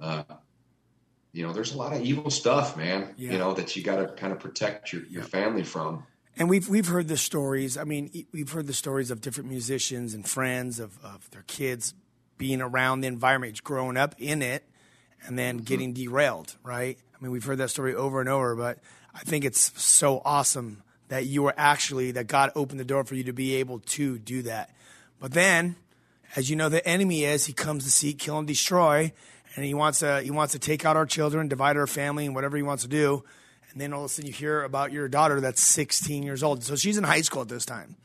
[0.00, 0.22] uh,
[1.32, 3.14] you know, there's a lot of evil stuff, man.
[3.16, 3.32] Yeah.
[3.32, 6.04] You know that you got to kind of protect your, your family from.
[6.36, 7.76] And we've we've heard the stories.
[7.76, 11.94] I mean, we've heard the stories of different musicians and friends of, of their kids
[12.38, 14.64] being around the environment, growing up in it,
[15.26, 15.64] and then mm-hmm.
[15.64, 16.56] getting derailed.
[16.62, 16.98] Right?
[17.14, 18.54] I mean, we've heard that story over and over.
[18.56, 18.78] But
[19.14, 23.14] I think it's so awesome that you were actually that God opened the door for
[23.14, 24.70] you to be able to do that.
[25.18, 25.76] But then,
[26.36, 29.12] as you know, the enemy is he comes to seek, kill, and destroy
[29.56, 32.34] and he wants to he wants to take out our children, divide our family, and
[32.34, 33.24] whatever he wants to do.
[33.72, 36.64] And then all of a sudden you hear about your daughter that's 16 years old.
[36.64, 37.96] So she's in high school at this time.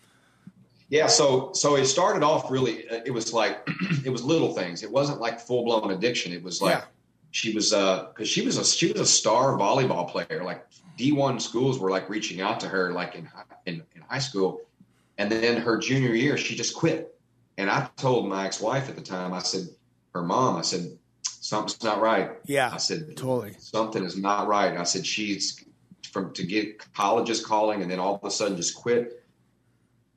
[0.90, 2.86] Yeah, so so it started off really.
[3.06, 3.68] It was like
[4.06, 4.84] it was little things.
[4.84, 6.32] It wasn't like full blown addiction.
[6.32, 6.84] It was like yeah.
[7.32, 10.44] she was uh because she was a she was a star volleyball player.
[10.44, 13.28] Like D one schools were like reaching out to her like in
[13.66, 14.62] in, in high school,
[15.18, 17.18] and then her junior year she just quit.
[17.58, 19.70] And I told my ex wife at the time, I said,
[20.14, 20.98] her mom, I said,
[21.46, 22.32] something's not right.
[22.46, 22.72] Yeah.
[22.74, 23.54] I said, totally.
[23.60, 24.76] Something is not right.
[24.76, 25.64] I said, she's
[26.12, 29.24] from to get colleges calling and then all of a sudden just quit.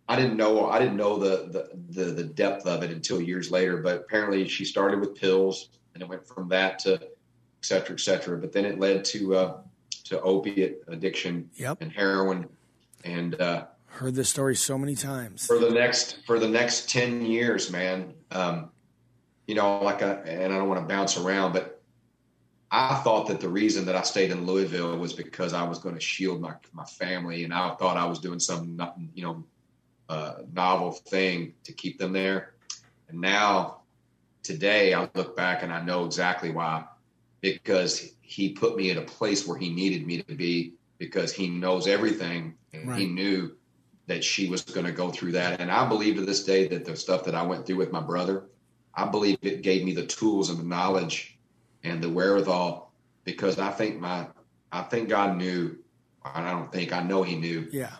[0.09, 3.51] I didn't know, I didn't know the, the, the, the depth of it until years
[3.51, 7.11] later, but apparently she started with pills and it went from that to et
[7.61, 8.39] cetera, et cetera.
[8.39, 9.57] But then it led to, uh,
[10.05, 11.83] to opiate addiction yep.
[11.83, 12.49] and heroin.
[13.05, 17.27] And, uh, heard this story so many times for the next, for the next 10
[17.27, 18.15] years, man.
[18.31, 18.71] Um,
[19.49, 21.83] you know, like a, and I don't want to bounce around, but
[22.71, 25.95] I thought that the reason that I stayed in Louisville was because I was going
[25.95, 28.79] to shield my my family, and I thought I was doing some,
[29.15, 29.45] you know,
[30.11, 32.53] uh, novel thing to keep them there.
[33.09, 33.79] And now,
[34.43, 36.85] today, I look back and I know exactly why,
[37.41, 41.49] because he put me in a place where he needed me to be, because he
[41.49, 42.99] knows everything, and right.
[42.99, 43.57] he knew
[44.09, 45.59] that she was going to go through that.
[45.59, 48.01] And I believe to this day that the stuff that I went through with my
[48.01, 48.45] brother
[48.99, 51.39] I believe it gave me the tools and the knowledge
[51.85, 52.91] and the wherewithal
[53.23, 54.27] because I think my
[54.73, 55.79] I think God knew
[56.25, 57.69] I don't think I know he knew.
[57.71, 57.93] Yeah.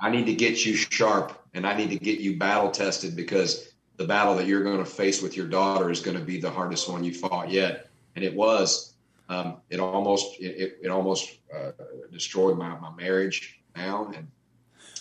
[0.00, 3.74] I need to get you sharp and I need to get you battle tested because
[3.98, 6.50] the battle that you're going to face with your daughter is going to be the
[6.50, 7.90] hardest one you fought yet.
[8.16, 8.94] And it was.
[9.28, 11.72] Um, it almost it, it almost uh,
[12.10, 14.26] destroyed my, my marriage now and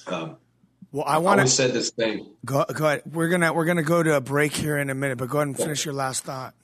[0.05, 0.37] um,
[0.91, 2.27] well, I want to said this thing.
[2.43, 3.03] Go, go ahead.
[3.11, 5.47] We're gonna we're gonna go to a break here in a minute, but go ahead
[5.49, 6.55] and finish your last thought.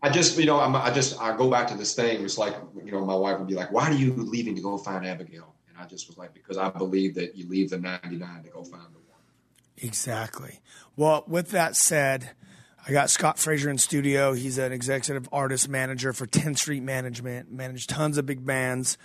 [0.00, 2.24] I just, you know, I'm, i just, I go back to this thing.
[2.24, 4.78] It's like, you know, my wife would be like, "Why are you leaving to go
[4.78, 8.44] find Abigail?" And I just was like, "Because I believe that you leave the 99
[8.44, 9.20] to go find the one."
[9.76, 10.60] Exactly.
[10.94, 12.30] Well, with that said,
[12.86, 14.34] I got Scott Frazier in studio.
[14.34, 18.98] He's an executive artist manager for 10th Street Management, managed tons of big bands,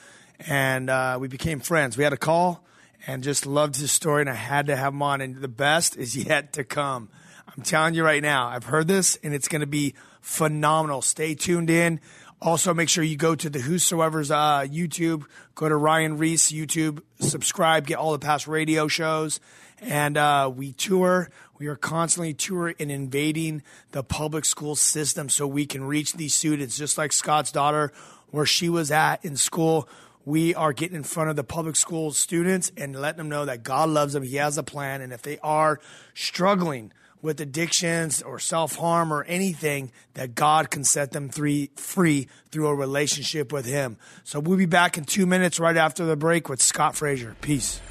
[0.48, 1.98] and uh, we became friends.
[1.98, 2.64] We had a call
[3.06, 5.22] and just loved his story, and I had to have him on.
[5.22, 7.10] And the best is yet to come.
[7.56, 11.02] I'm telling you right now, I've heard this, and it's going to be phenomenal.
[11.02, 12.00] Stay tuned in.
[12.42, 15.24] Also, make sure you go to the Whosoever's uh, YouTube,
[15.56, 19.40] go to Ryan Ries YouTube, subscribe, get all the past radio shows.
[19.82, 21.30] And uh, we tour.
[21.58, 26.34] We are constantly touring and invading the public school system so we can reach these
[26.34, 27.94] students, just like Scott's daughter,
[28.32, 29.88] where she was at in school
[30.26, 33.64] we are getting in front of the public school students and letting them know that
[33.64, 34.24] God loves them.
[34.24, 35.02] He has a plan.
[35.02, 35.80] And if they are
[36.14, 42.28] struggling with addictions or self harm or anything, that God can set them free, free
[42.52, 43.98] through a relationship with Him.
[44.24, 47.36] So we'll be back in two minutes right after the break with Scott Frazier.
[47.42, 47.82] Peace.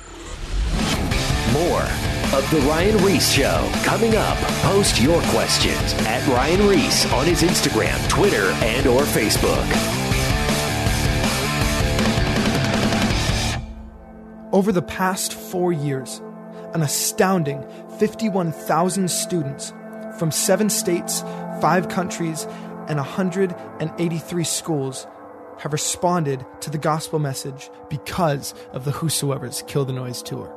[1.52, 1.82] More
[2.34, 3.70] of The Ryan Ries Show.
[3.84, 10.01] Coming up, post your questions at Ryan Ries on his Instagram, Twitter, and or Facebook.
[14.52, 16.20] Over the past four years,
[16.74, 17.64] an astounding
[17.98, 19.72] 51,000 students
[20.18, 21.22] from seven states,
[21.62, 22.46] five countries,
[22.86, 25.06] and 183 schools
[25.60, 30.54] have responded to the gospel message because of the Whosoever's Kill the Noise tour.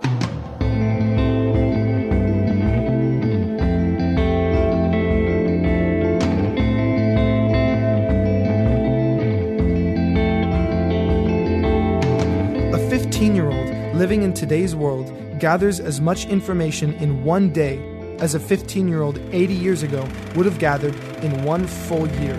[13.95, 17.79] Living in today's world gathers as much information in one day
[18.19, 20.05] as a 15 year old 80 years ago
[20.35, 22.35] would have gathered in one full year.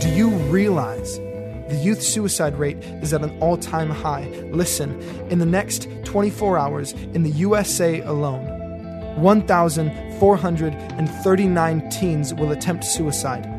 [0.00, 1.18] Do you realize
[1.68, 4.28] the youth suicide rate is at an all time high?
[4.52, 8.46] Listen, in the next 24 hours in the USA alone,
[9.16, 13.52] 1,439 teens will attempt suicide.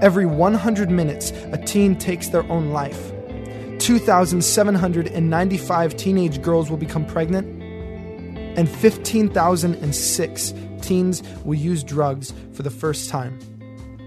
[0.00, 3.12] Every 100 minutes, a teen takes their own life.
[3.82, 7.60] 2,795 teenage girls will become pregnant,
[8.56, 13.36] and 15,006 teens will use drugs for the first time.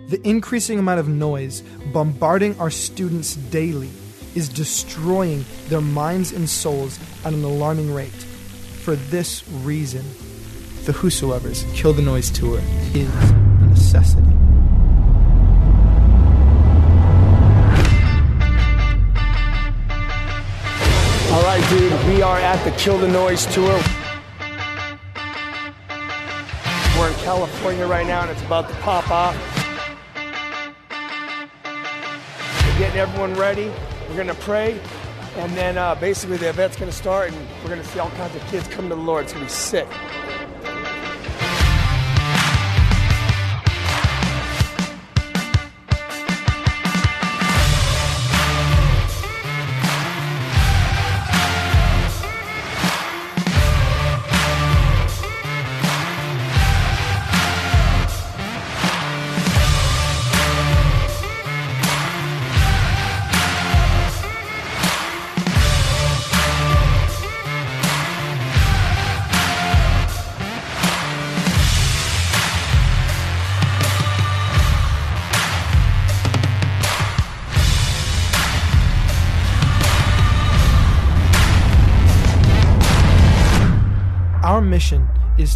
[0.07, 1.61] The increasing amount of noise
[1.91, 3.89] bombarding our students daily
[4.33, 8.13] is destroying their minds and souls at an alarming rate.
[8.13, 10.05] For this reason,
[10.85, 12.61] the Whosoever's Kill the Noise Tour
[12.93, 14.31] is a necessity.
[21.35, 23.77] All right, dude, we are at the Kill the Noise tour.
[26.97, 29.35] We're in California right now and it's about to pop off.
[32.65, 33.69] We're getting everyone ready.
[34.07, 34.79] We're to pray.
[35.35, 38.41] And then uh, basically the event's to start and we're to see all kinds of
[38.47, 39.25] kids come to the Lord.
[39.25, 39.89] It's to be sick.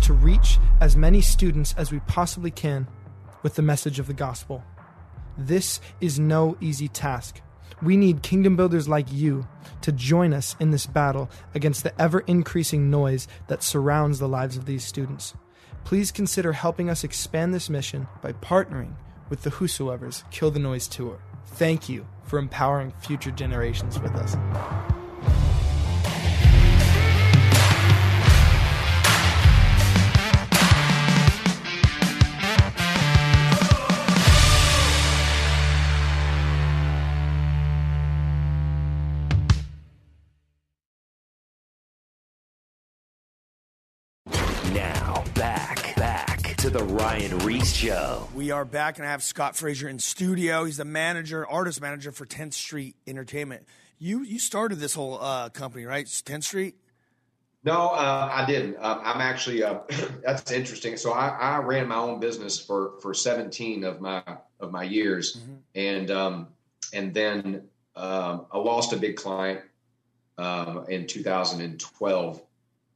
[0.09, 2.87] To reach as many students as we possibly can
[3.43, 4.63] with the message of the gospel.
[5.37, 7.41] This is no easy task.
[7.83, 9.47] We need kingdom builders like you
[9.81, 14.57] to join us in this battle against the ever increasing noise that surrounds the lives
[14.57, 15.35] of these students.
[15.83, 18.93] Please consider helping us expand this mission by partnering
[19.29, 21.19] with the Whosoever's Kill the Noise Tour.
[21.45, 24.35] Thank you for empowering future generations with us.
[44.73, 48.27] Now, back, back to the Ryan Ries Show.
[48.35, 50.65] We are back and I have Scott Frazier in studio.
[50.65, 53.65] He's the manager, artist manager for 10th Street Entertainment.
[53.97, 56.05] You you started this whole uh, company, right?
[56.05, 56.75] 10th Street?
[57.63, 58.77] No, uh, I didn't.
[58.77, 59.63] Uh, I'm actually.
[59.63, 59.79] Uh,
[60.23, 60.97] that's interesting.
[60.97, 64.23] So I, I ran my own business for for 17 of my
[64.59, 65.41] of my years,
[65.73, 66.47] and um,
[66.93, 67.63] and then
[67.95, 69.61] um, I lost a big client
[70.37, 72.41] um, in 2012,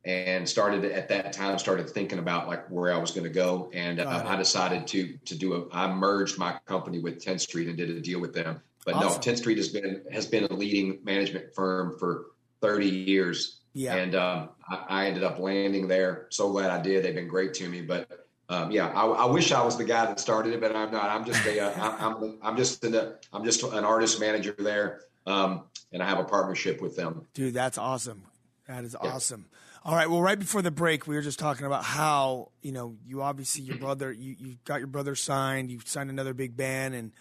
[0.06, 3.70] and started at that time started thinking about like where I was going to go,
[3.74, 4.24] and uh.
[4.26, 5.66] I decided to to do a.
[5.72, 8.62] I merged my company with 10th Street and did a deal with them.
[8.86, 9.22] But Awesome.
[9.22, 12.26] no, 10th Street has been has been a leading management firm for
[12.62, 13.62] 30 years.
[13.74, 13.96] Yeah.
[13.96, 16.28] And um, I, I ended up landing there.
[16.30, 17.04] So glad I did.
[17.04, 17.82] They've been great to me.
[17.82, 20.92] But um, yeah, I, I wish I was the guy that started it, but I'm
[20.92, 21.10] not.
[21.10, 21.60] I'm just a.
[21.60, 26.20] Uh, I'm I'm just an, I'm just an artist manager there, um, and I have
[26.20, 27.26] a partnership with them.
[27.34, 28.24] Dude, that's awesome.
[28.68, 29.46] That is awesome.
[29.86, 30.10] All right.
[30.10, 33.64] Well, right before the break, we were just talking about how you know you obviously
[33.64, 35.70] your brother you you got your brother signed.
[35.70, 37.12] You signed another big band, and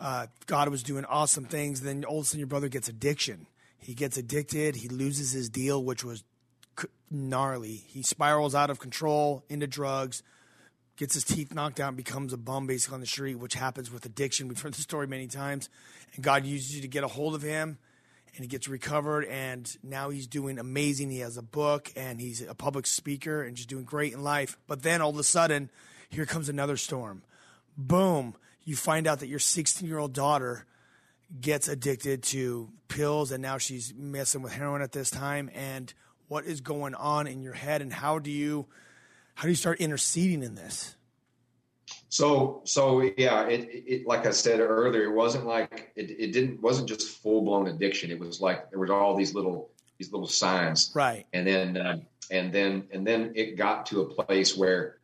[0.00, 1.82] uh, God was doing awesome things.
[1.82, 3.46] Then all of a sudden, your brother gets addiction.
[3.76, 4.76] He gets addicted.
[4.76, 6.24] He loses his deal, which was
[7.10, 7.84] gnarly.
[7.86, 10.22] He spirals out of control into drugs.
[10.96, 13.90] Gets his teeth knocked out and becomes a bum basically on the street, which happens
[13.90, 14.48] with addiction.
[14.48, 15.68] We've heard the story many times.
[16.14, 17.78] And God uses you to get a hold of him
[18.38, 21.10] and he gets recovered and now he's doing amazing.
[21.10, 24.56] He has a book and he's a public speaker and just doing great in life.
[24.68, 25.70] But then all of a sudden,
[26.08, 27.24] here comes another storm.
[27.76, 30.66] Boom, you find out that your 16 year old daughter
[31.40, 35.92] gets addicted to pills and now she's messing with heroin at this time and
[36.28, 38.66] what is going on in your head and how do you
[39.34, 40.96] how do you start interceding in this?
[42.10, 46.60] So, so yeah, it, it, like I said earlier, it wasn't like it, it didn't
[46.62, 48.10] wasn't just full blown addiction.
[48.10, 51.26] It was like there was all these little these little signs, right?
[51.34, 51.98] And then uh,
[52.30, 54.98] and then and then it got to a place where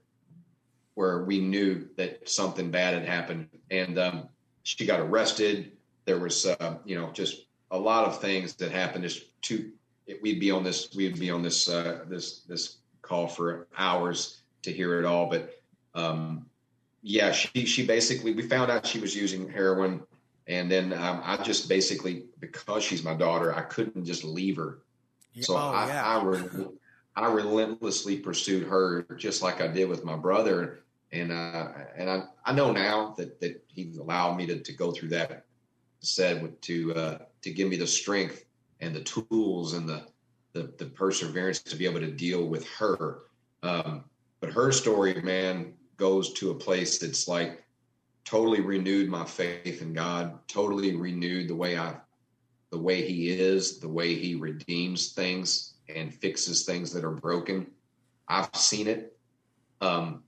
[0.94, 4.28] where we knew that something bad had happened, and um,
[4.62, 5.72] she got arrested.
[6.06, 9.04] There was uh, you know just a lot of things that happened.
[9.04, 9.72] Just two,
[10.22, 14.72] we'd be on this we'd be on this uh, this this call for hours to
[14.72, 15.50] hear it all, but.
[15.96, 16.46] Um,
[17.06, 20.02] yeah, she she basically we found out she was using heroin,
[20.46, 24.78] and then um, I just basically because she's my daughter, I couldn't just leave her.
[25.40, 26.06] So oh, I, yeah.
[26.06, 26.66] I, re-
[27.14, 30.80] I relentlessly pursued her just like I did with my brother,
[31.12, 34.90] and uh, and I I know now that that he allowed me to to go
[34.90, 35.44] through that,
[36.00, 38.46] said to uh, to give me the strength
[38.80, 40.06] and the tools and the
[40.54, 43.24] the, the perseverance to be able to deal with her.
[43.62, 44.04] Um,
[44.40, 47.64] but her story, man, goes to a place that's like
[48.24, 51.96] totally renewed my faith in God, totally renewed the way I
[52.70, 57.68] the way he is, the way he redeems things and fixes things that are broken.
[58.26, 59.16] I've seen it.
[59.80, 60.24] Um,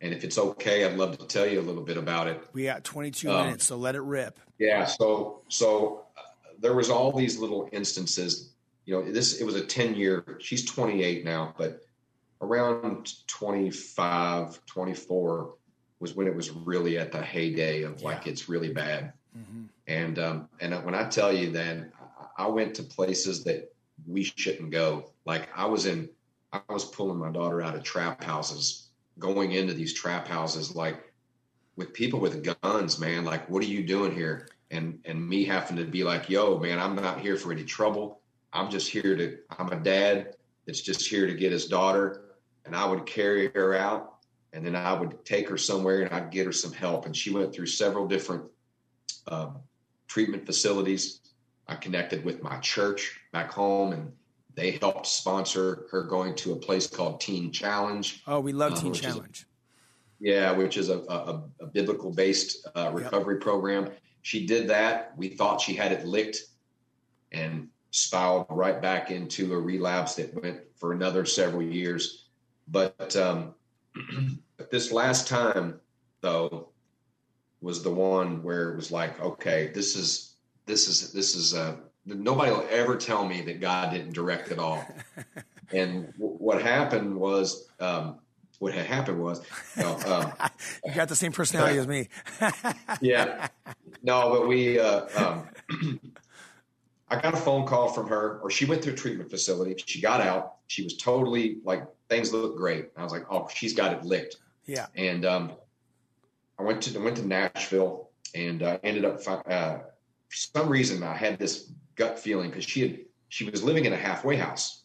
[0.00, 2.42] and if it's okay, I'd love to tell you a little bit about it.
[2.52, 4.40] We got 22 um, minutes, so let it rip.
[4.58, 4.84] Yeah.
[4.86, 6.22] So, so uh,
[6.58, 8.52] there was all these little instances,
[8.84, 11.82] you know, this, it was a 10 year, she's 28 now, but
[12.40, 15.54] around 25, 24
[15.98, 19.12] was when it was really at the heyday of like it's really bad.
[19.36, 19.64] Mm-hmm.
[19.86, 21.92] And um, and when I tell you, then
[22.36, 23.72] I went to places that
[24.06, 25.10] we shouldn't go.
[25.26, 26.08] Like I was in,
[26.52, 28.88] I was pulling my daughter out of trap houses,
[29.18, 31.12] going into these trap houses, like
[31.76, 33.24] with people with guns, man.
[33.24, 34.48] Like, what are you doing here?
[34.70, 38.20] And and me having to be like, yo, man, I'm not here for any trouble.
[38.52, 39.38] I'm just here to.
[39.58, 40.36] I'm a dad
[40.66, 42.29] that's just here to get his daughter
[42.70, 44.14] and I would carry her out
[44.52, 47.04] and then I would take her somewhere and I'd get her some help.
[47.04, 48.44] And she went through several different
[49.26, 49.58] um,
[50.06, 51.18] treatment facilities.
[51.66, 54.12] I connected with my church back home and
[54.54, 58.22] they helped sponsor her going to a place called Teen Challenge.
[58.28, 59.42] Oh, we love uh, Teen Challenge.
[59.42, 63.42] A, yeah, which is a, a, a biblical based uh, recovery yep.
[63.42, 63.90] program.
[64.22, 65.12] She did that.
[65.16, 66.38] We thought she had it licked
[67.32, 72.26] and spiraled right back into a relapse that went for another several years.
[72.70, 73.54] But um,
[74.70, 75.80] this last time,
[76.20, 76.68] though,
[77.60, 80.34] was the one where it was like, okay, this is
[80.66, 84.58] this is this is uh, nobody will ever tell me that God didn't direct it
[84.58, 84.86] all.
[85.72, 88.18] and w- what happened was, um,
[88.60, 89.40] what had happened was,
[90.06, 90.32] um,
[90.84, 92.08] you got the same personality uh, as me.
[93.00, 93.48] yeah,
[94.02, 94.78] no, but we.
[94.78, 96.00] Uh, um,
[97.12, 99.82] I got a phone call from her, or she went to a treatment facility.
[99.84, 100.58] She got out.
[100.68, 102.90] She was totally like things look great.
[102.96, 104.36] I was like, oh, she's got it licked.
[104.66, 104.86] Yeah.
[104.94, 105.52] And um,
[106.58, 109.78] I went to went to Nashville and uh, ended up uh,
[110.28, 112.98] for some reason I had this gut feeling because she had
[113.28, 114.82] she was living in a halfway house,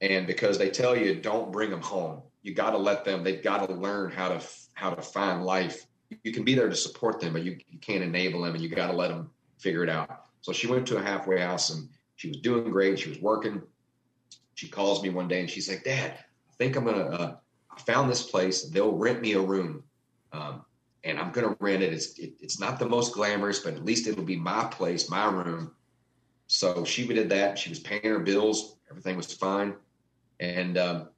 [0.00, 3.22] and because they tell you don't bring them home, you got to let them.
[3.22, 4.40] They've got to learn how to
[4.74, 5.86] how to find life.
[6.24, 8.68] You can be there to support them, but you, you can't enable them, and you
[8.68, 10.26] got to let them figure it out.
[10.42, 12.98] So she went to a halfway house and she was doing great.
[12.98, 13.62] She was working.
[14.54, 16.18] She calls me one day and she's like, Dad,
[16.62, 17.04] think I'm gonna.
[17.04, 17.36] Uh,
[17.70, 18.64] I found this place.
[18.64, 19.82] They'll rent me a room,
[20.32, 20.64] um,
[21.02, 21.92] and I'm gonna rent it.
[21.92, 25.24] It's it, it's not the most glamorous, but at least it'll be my place, my
[25.26, 25.72] room.
[26.46, 27.58] So she did that.
[27.58, 28.76] She was paying her bills.
[28.90, 29.74] Everything was fine,
[30.38, 31.08] and um,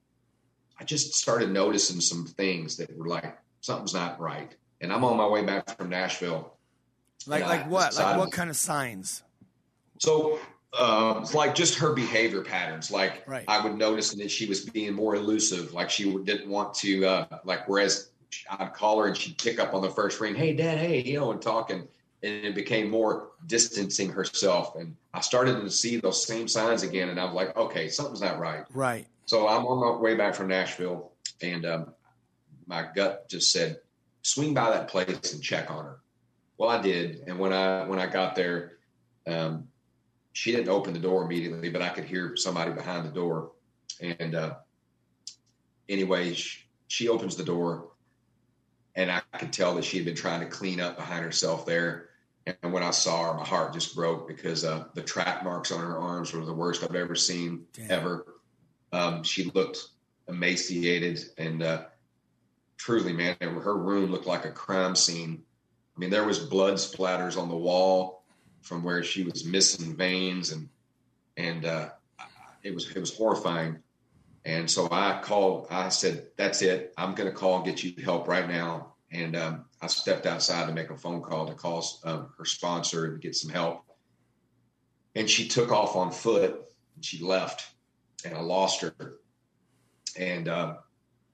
[0.80, 4.55] I just started noticing some things that were like something's not right.
[4.80, 6.57] And I'm on my way back from Nashville.
[7.26, 7.95] Like like what?
[7.97, 9.22] Like what kind of signs?
[9.99, 10.38] So
[10.79, 12.91] uh, it's like just her behavior patterns.
[12.91, 13.45] Like right.
[13.49, 15.72] I would notice that she was being more elusive.
[15.72, 18.11] Like she didn't want to, uh, like, whereas
[18.51, 21.20] I'd call her and she'd pick up on the first ring, Hey dad, Hey, you
[21.20, 21.87] know, and talking
[22.25, 24.77] and it became more distancing herself.
[24.77, 27.11] And I started to see those same signs again.
[27.11, 28.64] And I'm like, okay, something's not right.
[28.72, 29.07] Right.
[29.27, 31.12] So I'm on my way back from Nashville
[31.43, 31.95] and, um,
[32.66, 33.79] my gut just said,
[34.22, 35.99] swing by that place and check on her.
[36.57, 37.25] Well, I did.
[37.27, 38.79] And when I, when I got there,
[39.27, 39.68] um,
[40.35, 43.53] she didn't open the door immediately, but I could hear somebody behind the door.
[44.01, 44.57] And uh,
[45.89, 46.59] anyway, she,
[46.89, 47.93] she opens the door,
[48.97, 52.09] and I could tell that she had been trying to clean up behind herself there.
[52.47, 55.80] And when I saw her, my heart just broke because uh, the track marks on
[55.80, 57.91] her arms were the worst I've ever seen Damn.
[57.93, 58.35] ever.
[58.93, 59.78] Um, she looked
[60.28, 61.85] emaciated and uh,
[62.76, 65.45] truly, man, her room looked like a crime scene.
[65.97, 68.14] I mean, there was blood splatters on the wall
[68.65, 70.69] from where she was missing veins, and
[71.37, 71.91] and uh,
[72.62, 73.79] it was it was horrifying.
[74.47, 75.69] And so I called.
[75.71, 76.93] I said, "That's it.
[76.97, 80.67] I'm going to call and get you help right now." And um, I stepped outside
[80.67, 83.85] to make a phone call to call um, her sponsor and get some help.
[85.15, 86.65] And she took off on foot
[86.97, 87.69] and she left,
[88.25, 88.95] and I lost her.
[90.17, 90.77] And uh,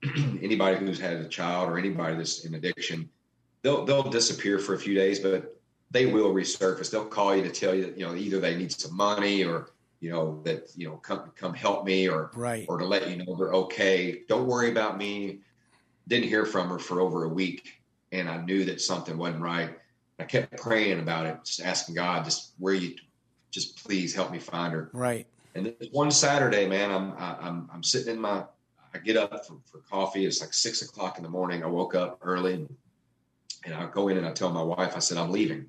[0.42, 3.08] anybody who's had a child or anybody that's in addiction,
[3.62, 5.59] they'll they'll disappear for a few days, but
[5.90, 6.90] they will resurface.
[6.90, 9.70] They'll call you to tell you that you know either they need some money or
[10.00, 12.66] you know that you know come come help me or right.
[12.68, 14.22] or to let you know they're okay.
[14.28, 15.40] Don't worry about me.
[16.08, 17.80] Didn't hear from her for over a week,
[18.12, 19.70] and I knew that something wasn't right.
[20.18, 22.94] I kept praying about it, just asking God, just where you,
[23.50, 24.90] just please help me find her.
[24.92, 25.26] Right.
[25.54, 28.44] And this one Saturday, man, I'm I'm I'm sitting in my
[28.94, 30.26] I get up for, for coffee.
[30.26, 31.62] It's like six o'clock in the morning.
[31.62, 32.76] I woke up early and,
[33.64, 35.66] and I go in and I tell my wife, I said, I'm leaving.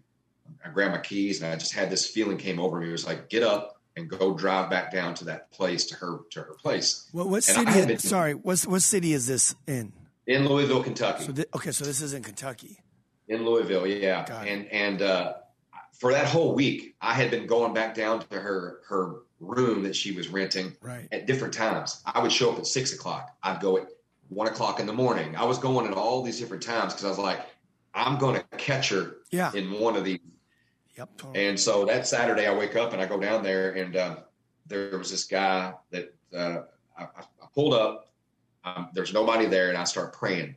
[0.65, 2.89] I grabbed my keys and I just had this feeling came over me.
[2.89, 6.19] It was like, get up and go drive back down to that place to her
[6.31, 7.09] to her place.
[7.11, 7.65] What, what city?
[7.65, 9.93] Been, sorry, what what city is this in?
[10.27, 11.25] In Louisville, Kentucky.
[11.25, 12.79] So th- okay, so this is in Kentucky.
[13.27, 14.25] In Louisville, yeah.
[14.43, 15.33] And and uh,
[15.93, 19.95] for that whole week, I had been going back down to her her room that
[19.95, 21.07] she was renting right.
[21.11, 22.01] at different times.
[22.05, 23.35] I would show up at six o'clock.
[23.43, 23.87] I'd go at
[24.29, 25.35] one o'clock in the morning.
[25.35, 27.41] I was going at all these different times because I was like,
[27.93, 29.51] I'm going to catch her yeah.
[29.53, 30.19] in one of these.
[30.97, 31.09] Yep.
[31.17, 31.47] Totally.
[31.47, 34.15] And so that Saturday, I wake up and I go down there, and uh,
[34.67, 36.63] there was this guy that uh,
[36.97, 38.11] I, I, pulled up.
[38.63, 40.55] Um, there's nobody there, and I start praying.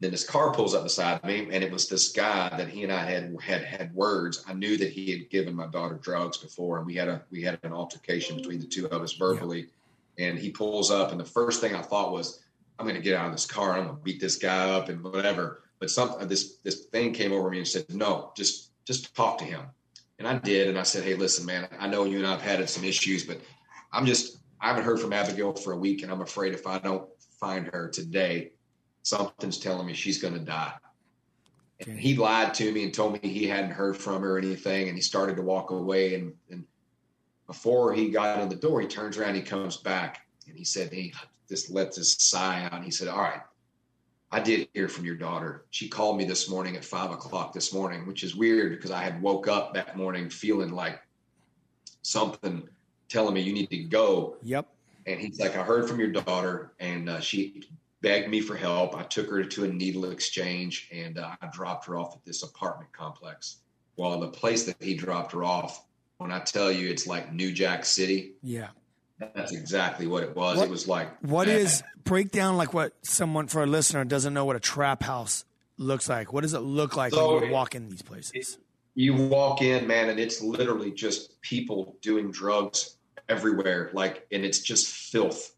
[0.00, 2.92] Then this car pulls up beside me, and it was this guy that he and
[2.92, 4.44] I had had had words.
[4.46, 7.42] I knew that he had given my daughter drugs before, and we had a we
[7.42, 9.68] had an altercation between the two of us verbally.
[10.18, 10.26] Yeah.
[10.26, 12.40] And he pulls up, and the first thing I thought was,
[12.78, 13.72] "I'm going to get out of this car.
[13.72, 17.12] I'm going to beat this guy up and whatever." But something uh, this this thing
[17.12, 19.66] came over me and said, "No, just just talk to him."
[20.18, 21.68] And I did, and I said, "Hey, listen, man.
[21.78, 23.38] I know you and I've had some issues, but
[23.92, 26.78] I'm just I haven't heard from Abigail for a week, and I'm afraid if I
[26.78, 27.06] don't
[27.38, 28.52] find her today."
[29.02, 30.72] something's telling me she's going to die.
[31.86, 34.88] And he lied to me and told me he hadn't heard from her or anything.
[34.88, 36.14] And he started to walk away.
[36.14, 36.64] And, and
[37.46, 40.90] before he got in the door, he turns around, he comes back, and he said,
[40.90, 41.12] he
[41.50, 42.72] just let this sigh out.
[42.72, 43.42] And he said, All right,
[44.34, 45.64] I did hear from your daughter.
[45.70, 49.00] She called me this morning at five o'clock this morning, which is weird because I
[49.00, 51.00] had woke up that morning feeling like
[52.02, 52.68] something
[53.08, 54.36] telling me you need to go.
[54.42, 54.66] Yep.
[55.06, 57.62] And he's like, I heard from your daughter, and uh, she
[58.02, 58.96] begged me for help.
[58.96, 62.42] I took her to a needle exchange and uh, I dropped her off at this
[62.42, 63.58] apartment complex.
[63.96, 65.86] Well, the place that he dropped her off,
[66.18, 68.70] when I tell you it's like New Jack City, yeah,
[69.18, 70.58] that's exactly what it was.
[70.58, 74.34] What, it was like what is break down like what someone for a listener doesn't
[74.34, 75.44] know what a trap house
[75.78, 76.32] looks like.
[76.32, 78.32] What does it look like so when you walk in these places?
[78.34, 78.56] It,
[78.96, 82.96] you walk in, man, and it's literally just people doing drugs
[83.28, 83.90] everywhere.
[83.92, 85.54] Like, and it's just filth.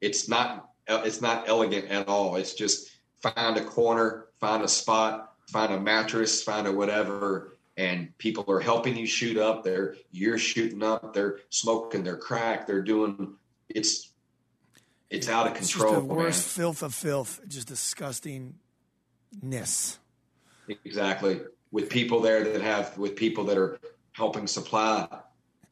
[0.00, 2.36] It's not uh, it's not elegant at all.
[2.36, 2.90] It's just
[3.22, 8.60] find a corner, find a spot, find a mattress, find a whatever, and people are
[8.60, 9.64] helping you shoot up.
[9.64, 11.14] They're you're shooting up.
[11.14, 12.04] They're smoking.
[12.04, 12.66] They're crack.
[12.66, 13.34] They're doing.
[13.68, 14.10] It's
[15.10, 15.88] it's out of control.
[15.88, 16.64] It's just the worst man.
[16.64, 17.40] filth of filth.
[17.48, 19.98] Just disgustingness.
[20.84, 21.40] Exactly.
[21.70, 23.78] With people there that have with people that are
[24.12, 25.08] helping supply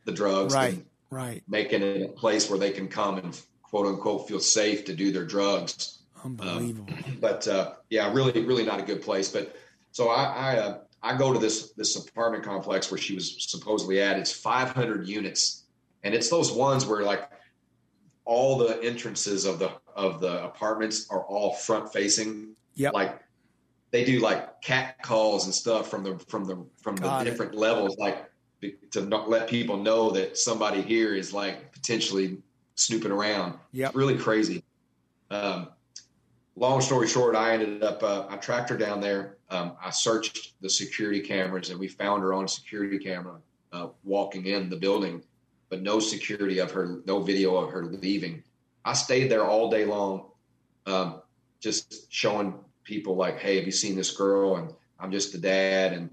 [0.05, 0.55] the drugs.
[0.55, 0.84] Right.
[1.11, 1.42] Right.
[1.48, 5.12] Making it a place where they can come and quote unquote feel safe to do
[5.12, 5.98] their drugs.
[6.24, 6.92] Unbelievable.
[6.92, 9.28] Um, but uh, yeah, really, really not a good place.
[9.28, 9.57] But
[9.90, 14.00] so I I, uh, I go to this this apartment complex where she was supposedly
[14.00, 14.18] at.
[14.18, 15.64] It's 500 units,
[16.05, 17.28] and it's those ones where like
[18.24, 22.55] all the entrances of the of the apartments are all front facing.
[22.74, 23.20] Yeah, like
[23.90, 27.55] they do like cat calls and stuff from the from the from Got the different
[27.55, 28.30] levels, like
[28.92, 32.38] to not let people know that somebody here is like potentially
[32.76, 33.59] snooping around.
[33.72, 34.62] Yeah, really crazy.
[35.30, 35.68] Um,
[36.57, 39.36] long story short, I ended up uh, I tracked her down there.
[39.50, 43.36] Um, I searched the security cameras and we found her on a security camera
[43.72, 45.22] uh, walking in the building,
[45.68, 48.42] but no security of her, no video of her leaving.
[48.84, 50.26] I stayed there all day long,
[50.86, 51.22] um,
[51.61, 55.92] just showing people like, "Hey, have you seen this girl?" And I'm just the dad,
[55.92, 56.11] and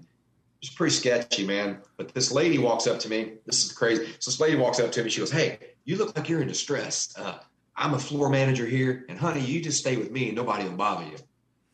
[0.62, 1.78] it's pretty sketchy, man.
[1.96, 3.32] But this lady walks up to me.
[3.44, 4.06] This is crazy.
[4.20, 5.10] So this lady walks up to me.
[5.10, 7.12] She goes, "Hey, you look like you're in distress.
[7.18, 7.38] Uh,
[7.80, 10.76] I'm a floor manager here, and honey, you just stay with me, and nobody will
[10.76, 11.16] bother you."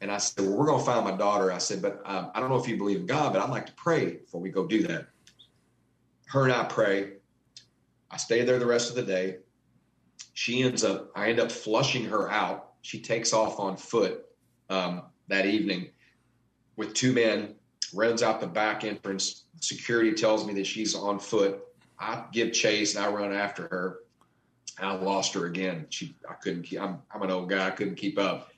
[0.01, 1.51] And I said, well, we're going to find my daughter.
[1.51, 3.67] I said, but um, I don't know if you believe in God, but I'd like
[3.67, 5.07] to pray before we go do that.
[6.27, 7.15] Her and I pray.
[8.11, 9.39] I stay there the rest of the day.
[10.35, 12.75] She ends up, I end up flushing her out.
[12.83, 14.27] She takes off on foot
[14.69, 15.89] um, that evening
[16.77, 17.55] with two men,
[17.95, 19.45] runs out the back entrance.
[19.61, 21.61] Security tells me that she's on foot.
[21.99, 24.01] I give chase and I run after her.
[24.79, 25.87] I lost her again.
[25.91, 27.67] She, I couldn't keep, I'm, I'm an old guy.
[27.67, 28.51] I couldn't keep up.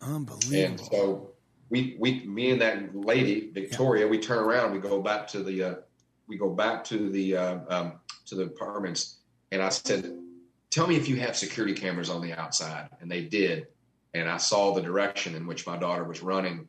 [0.00, 0.54] Unbelievable.
[0.54, 1.30] And so
[1.70, 4.10] we, we, me and that lady, Victoria, yeah.
[4.10, 5.74] we turn around, we go back to the, uh,
[6.28, 7.92] we go back to the, uh, um,
[8.26, 9.16] to the apartments.
[9.50, 10.16] And I said,
[10.70, 12.88] tell me if you have security cameras on the outside.
[13.00, 13.66] And they did.
[14.14, 16.68] And I saw the direction in which my daughter was running.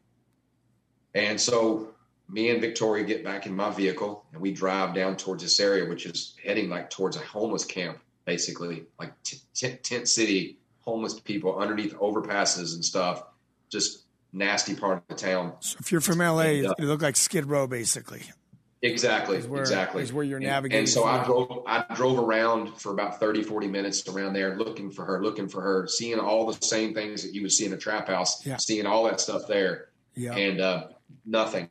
[1.14, 1.90] And so
[2.28, 5.88] me and Victoria get back in my vehicle and we drive down towards this area,
[5.88, 11.20] which is heading like towards a homeless camp, basically like t- t- tent city homeless
[11.20, 13.24] people underneath overpasses and stuff.
[13.70, 15.54] Just nasty part of the town.
[15.62, 18.24] So if you're from LA, uh, it looked like Skid Row, basically.
[18.82, 19.38] Exactly.
[19.38, 20.04] Is where, exactly.
[20.04, 20.80] Is where you're navigating.
[20.80, 24.58] And, and so I drove, I drove around for about 30, 40 minutes around there
[24.58, 27.66] looking for her, looking for her, seeing all the same things that you would see
[27.66, 28.58] in a trap house, yeah.
[28.58, 29.90] seeing all that stuff there.
[30.14, 30.36] Yeah.
[30.36, 30.88] And uh,
[31.26, 31.70] nothing.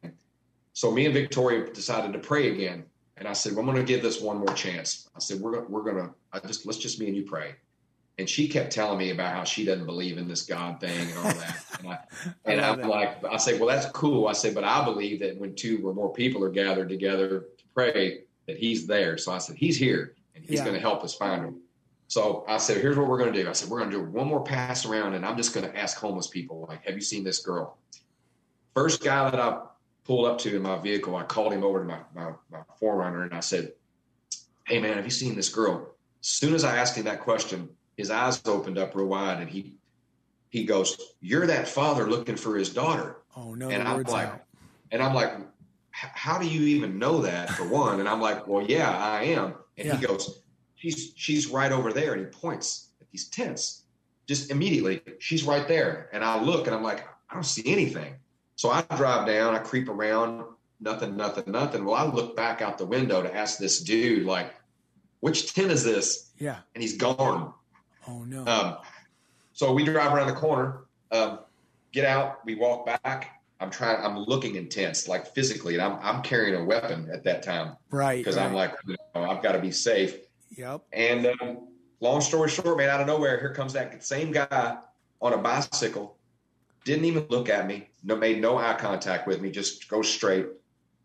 [0.73, 2.85] So me and Victoria decided to pray again.
[3.17, 5.09] And I said, well, I'm going to give this one more chance.
[5.15, 7.23] I said, we're going to, we're going to, I just, let's just me and you
[7.23, 7.55] pray
[8.19, 11.19] and she kept telling me about how she doesn't believe in this God thing and
[11.19, 11.65] all that.
[11.79, 11.99] And, I,
[12.45, 12.89] and I'm that.
[12.89, 14.29] like, I say, well, that's cool.
[14.29, 17.65] I said, but I believe that when two or more people are gathered together to
[17.75, 19.19] pray, that He's there.
[19.19, 20.65] So I said, He's here, and He's yeah.
[20.65, 21.61] going to help us find Him.
[22.07, 23.49] So I said, here's what we're going to do.
[23.49, 25.77] I said, we're going to do one more pass around, and I'm just going to
[25.77, 27.79] ask homeless people, like, have you seen this girl?
[28.75, 29.63] First guy that I
[30.05, 33.25] pulled up to in my vehicle, I called him over to my, my, my 4Runner,
[33.25, 33.73] and I said,
[34.67, 35.95] hey, man, have you seen this girl?
[36.21, 39.49] As soon as I asked him that question, his eyes opened up real wide and
[39.49, 39.77] he
[40.51, 43.17] he goes, You're that father looking for his daughter.
[43.37, 43.71] Oh no.
[43.71, 44.43] And I'm like out.
[44.93, 45.33] and I'm like,
[45.91, 48.01] how do you even know that for one?
[48.01, 49.55] And I'm like, Well, yeah, I am.
[49.77, 49.97] And yeah.
[49.97, 50.43] he goes,
[50.77, 52.13] She's she's right over there.
[52.15, 53.83] And he points at these tents.
[54.27, 56.09] Just immediately, she's right there.
[56.13, 58.15] And I look and I'm like, I don't see anything.
[58.57, 60.45] So I drive down, I creep around,
[60.81, 61.85] nothing, nothing, nothing.
[61.85, 64.55] Well, I look back out the window to ask this dude, like,
[65.21, 66.31] which tent is this?
[66.39, 66.59] Yeah.
[66.75, 67.53] And he's gone.
[68.07, 68.47] Oh no.
[68.47, 68.77] Um,
[69.53, 70.81] so we drive around the corner,
[71.11, 71.39] um,
[71.93, 73.31] get out, we walk back.
[73.61, 74.05] I'm trying.
[74.05, 78.19] I'm looking intense, like physically, and I'm I'm carrying a weapon at that time, right?
[78.19, 78.45] Because right.
[78.45, 80.19] I'm like, you know, I've got to be safe.
[80.57, 80.83] Yep.
[80.93, 81.69] And um,
[82.01, 84.77] long story short, man, out of nowhere, here comes that same guy
[85.23, 86.17] on a bicycle.
[86.85, 87.89] Didn't even look at me.
[88.03, 89.51] No, made no eye contact with me.
[89.51, 90.47] Just goes straight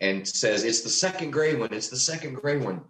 [0.02, 1.74] and says, "It's the second gray one.
[1.74, 2.84] It's the second gray one."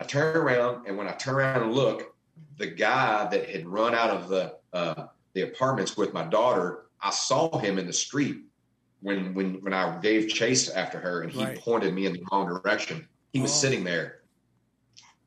[0.00, 2.14] I turn around, and when I turn around and look,
[2.58, 7.10] the guy that had run out of the uh, the apartments with my daughter, I
[7.10, 8.38] saw him in the street
[9.00, 11.58] when when when I gave chase after her, and he right.
[11.58, 13.06] pointed me in the wrong direction.
[13.32, 13.54] He was oh.
[13.54, 14.20] sitting there,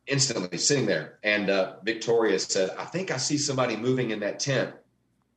[0.05, 4.39] instantly sitting there, and uh, Victoria said, "I think I see somebody moving in that
[4.39, 4.73] tent."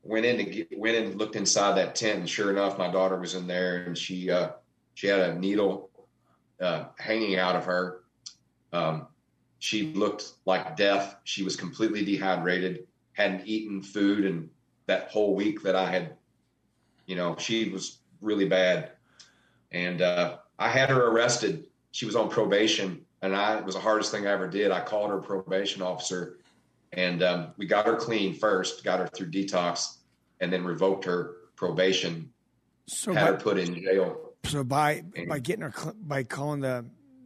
[0.03, 3.18] Went in to get, went in, looked inside that tent, and sure enough, my daughter
[3.18, 4.51] was in there, and she uh,
[4.94, 5.90] she had a needle
[6.61, 8.01] uh, hanging out of her.
[8.72, 9.07] Um,
[9.59, 11.16] she looked like death.
[11.24, 14.48] She was completely dehydrated, hadn't eaten food, and
[14.86, 16.16] that whole week that I had,
[17.07, 18.92] you know, she was really bad.
[19.70, 21.66] And uh, I had her arrested.
[21.92, 24.70] She was on probation, and I it was the hardest thing I ever did.
[24.70, 26.38] I called her probation officer,
[26.93, 29.99] and um, we got her clean first, got her through detox,
[30.41, 32.32] and then revoked her probation.
[32.86, 34.32] So had by, her put in jail.
[34.45, 35.72] So by and, by getting her
[36.03, 36.84] by calling the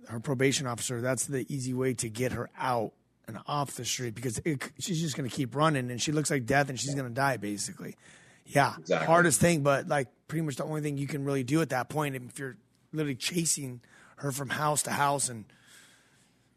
[0.09, 2.93] her probation officer, that's the easy way to get her out
[3.27, 6.31] and off the street because it, she's just going to keep running and she looks
[6.31, 7.97] like death and she's going to die basically.
[8.45, 9.07] Yeah, exactly.
[9.07, 11.89] hardest thing, but like pretty much the only thing you can really do at that
[11.89, 12.59] point if you're
[12.93, 13.81] literally chasing
[14.17, 15.47] her from house to house and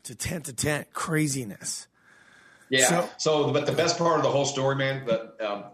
[0.04, 1.88] to tent to tent, craziness.
[2.70, 2.88] Yeah.
[2.88, 5.66] So, so but the best part of the whole story, man, but um,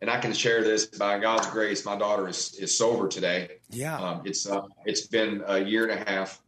[0.00, 1.84] and I can share this by God's grace.
[1.84, 3.58] My daughter is is sober today.
[3.70, 3.98] Yeah.
[3.98, 6.40] Um, it's uh, it's been a year and a half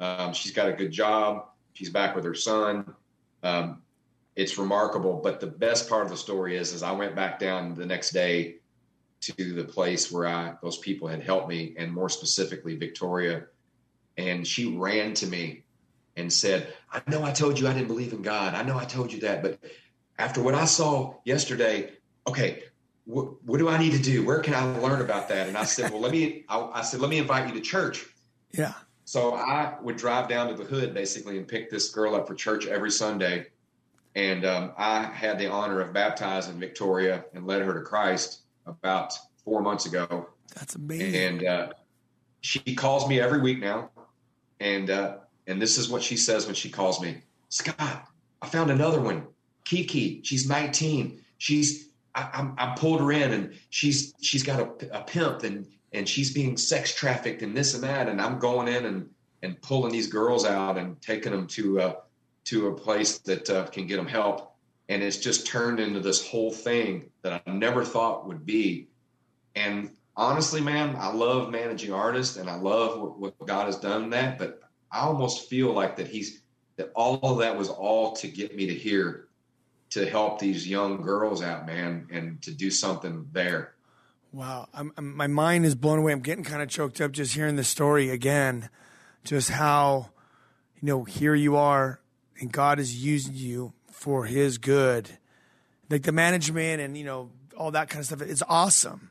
[0.00, 1.46] um, she's got a good job.
[1.74, 2.94] She's back with her son.
[3.42, 3.82] Um,
[4.34, 5.20] it's remarkable.
[5.22, 8.10] But the best part of the story is, is I went back down the next
[8.10, 8.56] day
[9.20, 13.44] to the place where I those people had helped me, and more specifically Victoria,
[14.16, 15.64] and she ran to me
[16.16, 18.54] and said, "I know I told you I didn't believe in God.
[18.54, 19.58] I know I told you that, but
[20.18, 21.92] after what I saw yesterday,
[22.26, 22.64] okay."
[23.06, 24.24] What, what do I need to do?
[24.24, 25.48] Where can I learn about that?
[25.48, 28.06] And I said, well, let me, I, I said, let me invite you to church.
[28.52, 28.74] Yeah.
[29.04, 32.36] So I would drive down to the hood basically and pick this girl up for
[32.36, 33.46] church every Sunday.
[34.14, 39.14] And um, I had the honor of baptizing Victoria and led her to Christ about
[39.44, 40.28] four months ago.
[40.54, 41.16] That's amazing.
[41.16, 41.72] And uh,
[42.42, 43.90] she calls me every week now,
[44.60, 45.16] and uh,
[45.50, 47.22] and this is what she says when she calls me.
[47.48, 48.06] Scott,
[48.40, 49.26] I found another one.
[49.64, 51.20] Kiki, she's 19.
[51.38, 55.66] She's I, I, I pulled her in, and she's she's got a, a pimp, and
[55.92, 59.10] and she's being sex trafficked, and this and that, and I'm going in and
[59.42, 61.94] and pulling these girls out and taking them to uh,
[62.44, 64.54] to a place that uh, can get them help.
[64.88, 68.88] And it's just turned into this whole thing that I never thought would be.
[69.54, 74.10] And honestly, man, I love managing artists and I love what, what God has done
[74.10, 74.36] that.
[74.36, 74.60] But
[74.90, 76.42] I almost feel like that He's
[76.76, 79.28] that all of that was all to get me to here
[79.90, 83.74] to help these young girls out, man, and to do something there.
[84.32, 86.12] Wow, I'm, I'm, my mind is blown away.
[86.12, 88.70] I'm getting kind of choked up just hearing the story again.
[89.24, 90.10] Just how,
[90.80, 92.00] you know, here you are,
[92.40, 95.18] and God is using you for His good.
[95.90, 99.10] Like the management and you know all that kind of stuff is awesome,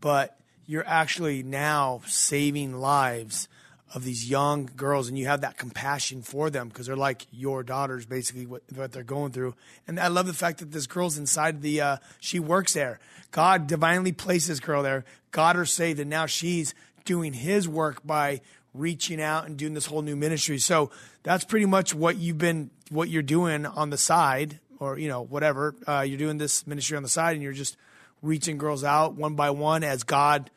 [0.00, 3.46] but you're actually now saving lives
[3.94, 7.62] of these young girls and you have that compassion for them because they're like your
[7.62, 9.54] daughters basically what, what, they're going through.
[9.86, 12.98] And i love the fact that this girl's inside the uh, she works there.
[13.30, 15.04] God divinely placed this girl there.
[15.30, 16.74] God her saved and now she's
[17.04, 18.40] doing his work by
[18.74, 20.58] reaching out and doing this whole new ministry.
[20.58, 20.90] So
[21.22, 25.22] that's pretty much what you've been what you're doing on the side or you know
[25.22, 27.76] whatever uh, you're doing this ministry on the side and you're just
[28.22, 30.50] reaching girls out one by one as god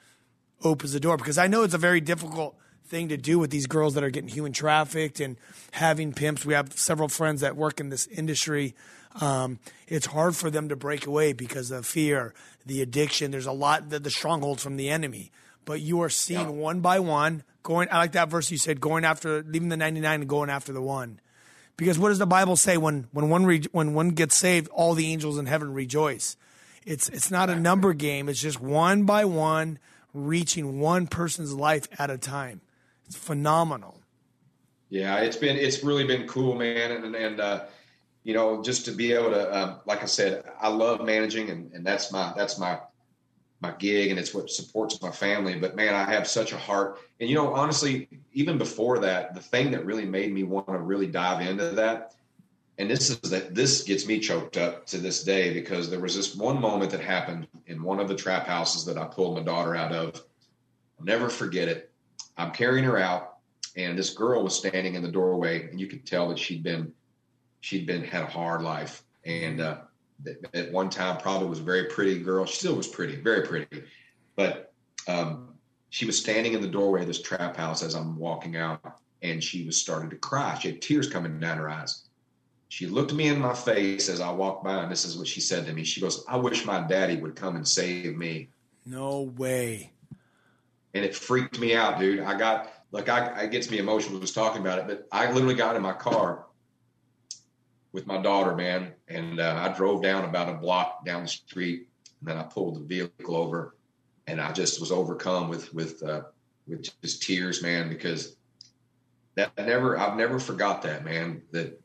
[0.63, 1.17] opens the door.
[1.17, 2.57] Because i know it's a very difficult
[2.87, 5.37] thing to do with these girls that are getting human trafficked and
[5.71, 6.45] having pimps.
[6.45, 8.75] We have several friends that work in this industry.
[9.21, 12.33] Um, it's hard for them to break away because of fear,
[12.65, 13.31] the addiction.
[13.31, 15.31] There's a lot the, the strongholds from the enemy.
[15.65, 16.49] But you are seeing yeah.
[16.49, 17.89] one by one going.
[17.91, 20.81] I like that verse you said, going after leaving the 99 and going after the
[20.81, 21.19] one.
[21.75, 24.93] Because what does the Bible say when when one re, when one gets saved, all
[24.93, 26.37] the angels in heaven rejoice.
[26.85, 28.29] It's it's not a number game.
[28.29, 29.77] It's just one by one
[30.13, 32.61] reaching one person's life at a time.
[33.07, 34.01] It's phenomenal.
[34.89, 37.65] Yeah, it's been it's really been cool, man, and and uh,
[38.23, 41.71] you know just to be able to, um, like I said, I love managing, and,
[41.73, 42.79] and that's my that's my
[43.59, 45.59] my gig, and it's what supports my family.
[45.59, 49.41] But man, I have such a heart, and you know, honestly, even before that, the
[49.41, 52.13] thing that really made me want to really dive into that,
[52.77, 56.15] and this is that this gets me choked up to this day because there was
[56.15, 59.43] this one moment that happened in one of the trap houses that I pulled my
[59.43, 60.23] daughter out of.
[60.97, 61.86] I'll never forget it
[62.37, 63.37] I'm carrying her out,
[63.75, 66.93] and this girl was standing in the doorway, and you could tell that she'd been
[67.61, 69.77] she'd been had a hard life, and uh,
[70.53, 72.45] at one time probably was a very pretty girl.
[72.45, 73.83] She still was pretty, very pretty,
[74.35, 74.73] but
[75.07, 75.55] um,
[75.89, 79.43] she was standing in the doorway of this trap house as I'm walking out, and
[79.43, 80.57] she was starting to cry.
[80.59, 82.03] She had tears coming down her eyes.
[82.69, 85.39] She looked me in my face as I walked by, and this is what she
[85.39, 85.83] said to me.
[85.83, 88.49] She goes, "I wish my daddy would come and save me."
[88.85, 89.91] No way
[90.97, 92.19] and it freaked me out, dude.
[92.21, 95.55] I got like I it gets me emotional just talking about it, but I literally
[95.55, 96.45] got in my car
[97.93, 101.87] with my daughter, man, and uh, I drove down about a block down the street,
[102.19, 103.75] and then I pulled the vehicle over,
[104.25, 106.23] and I just was overcome with with uh,
[106.67, 108.35] with just tears, man, because
[109.35, 111.79] that never I've never forgot that, man, that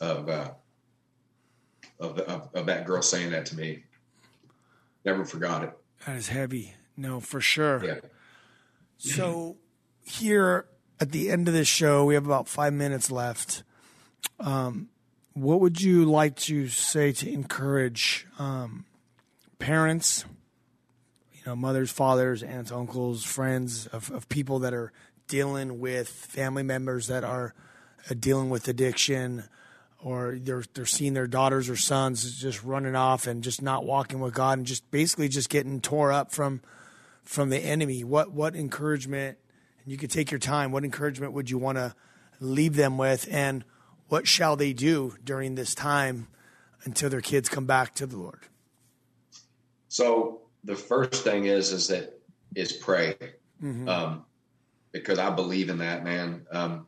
[0.00, 0.50] of uh,
[1.98, 3.84] of, of, of that girl saying that to me.
[5.04, 5.72] Never forgot it.
[6.04, 6.74] That is heavy.
[6.94, 7.82] No, for sure.
[7.82, 8.00] Yeah.
[8.98, 9.56] So
[10.04, 10.66] here
[11.00, 13.62] at the end of this show, we have about five minutes left.
[14.40, 14.88] Um,
[15.34, 18.84] what would you like to say to encourage um,
[19.60, 20.24] parents,
[21.32, 24.92] you know, mothers, fathers, aunts, uncles, friends of, of people that are
[25.28, 27.54] dealing with family members that are
[28.10, 29.44] uh, dealing with addiction,
[30.02, 34.18] or they're they're seeing their daughters or sons just running off and just not walking
[34.20, 36.60] with God and just basically just getting tore up from
[37.28, 39.36] from the enemy, what what encouragement,
[39.82, 41.94] and you could take your time, what encouragement would you want to
[42.40, 43.64] leave them with, and
[44.08, 46.28] what shall they do during this time
[46.84, 48.46] until their kids come back to the Lord?
[49.88, 52.18] So the first thing is is that
[52.54, 53.14] is pray,
[53.62, 53.86] mm-hmm.
[53.86, 54.24] um,
[54.90, 56.46] because I believe in that man.
[56.50, 56.86] Um,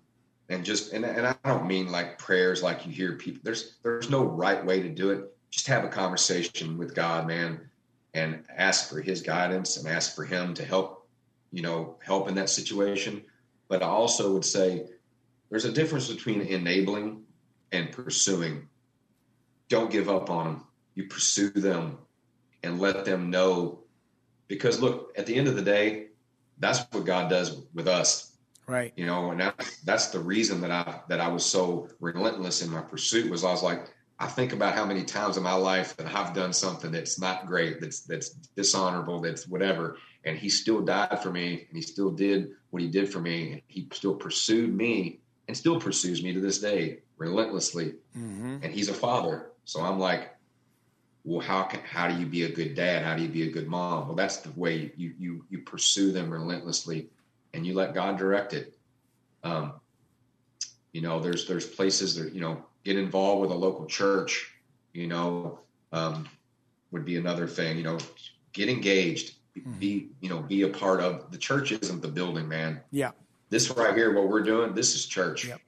[0.48, 3.42] and just and, and I don't mean like prayers like you hear people.
[3.44, 5.36] There's there's no right way to do it.
[5.50, 7.69] Just have a conversation with God, man
[8.14, 11.06] and ask for his guidance and ask for him to help,
[11.52, 13.22] you know, help in that situation.
[13.68, 14.86] But I also would say
[15.50, 17.22] there's a difference between enabling
[17.72, 18.68] and pursuing.
[19.68, 20.66] Don't give up on them.
[20.94, 21.98] You pursue them
[22.62, 23.80] and let them know.
[24.48, 26.06] Because look, at the end of the day,
[26.58, 28.36] that's what God does with us.
[28.66, 28.92] Right.
[28.96, 32.70] You know, and that, that's the reason that I that I was so relentless in
[32.70, 33.88] my pursuit was I was like,
[34.20, 37.46] I think about how many times in my life that I've done something that's not
[37.46, 42.10] great, that's that's dishonorable, that's whatever, and he still died for me, and he still
[42.10, 43.52] did what he did for me.
[43.52, 47.94] And he still pursued me, and still pursues me to this day relentlessly.
[48.16, 48.58] Mm-hmm.
[48.62, 50.36] And he's a father, so I'm like,
[51.24, 53.02] well, how can how do you be a good dad?
[53.02, 54.06] How do you be a good mom?
[54.06, 57.08] Well, that's the way you you you pursue them relentlessly,
[57.54, 58.76] and you let God direct it.
[59.42, 59.80] Um,
[60.92, 64.52] you know, there's there's places that you know get involved with a local church.
[64.92, 65.60] You know,
[65.92, 66.28] um,
[66.90, 67.76] would be another thing.
[67.76, 67.98] You know,
[68.52, 69.34] get engaged.
[69.56, 69.72] Mm-hmm.
[69.78, 71.72] Be you know be a part of the church.
[71.72, 72.80] Isn't the building, man?
[72.90, 73.12] Yeah.
[73.48, 75.46] This right here, what we're doing, this is church.
[75.46, 75.60] Yep.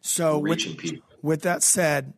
[0.00, 1.08] So reaching with, people.
[1.22, 2.14] With that said,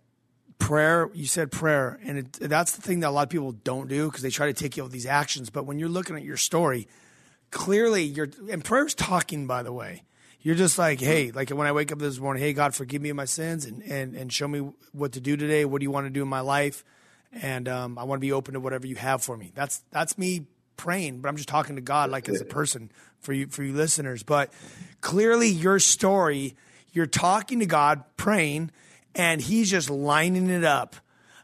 [0.58, 3.88] prayer you said prayer and it, that's the thing that a lot of people don't
[3.88, 6.22] do because they try to take you with these actions but when you're looking at
[6.22, 6.88] your story
[7.50, 10.04] clearly you're and prayer's talking by the way
[10.44, 13.10] you're just like hey like when i wake up this morning hey god forgive me
[13.10, 14.60] of my sins and and, and show me
[14.92, 16.84] what to do today what do you want to do in my life
[17.32, 20.16] and um, i want to be open to whatever you have for me that's that's
[20.16, 23.64] me praying but i'm just talking to god like as a person for you for
[23.64, 24.52] you listeners but
[25.00, 26.54] clearly your story
[26.92, 28.70] you're talking to god praying
[29.14, 30.96] and he's just lining it up,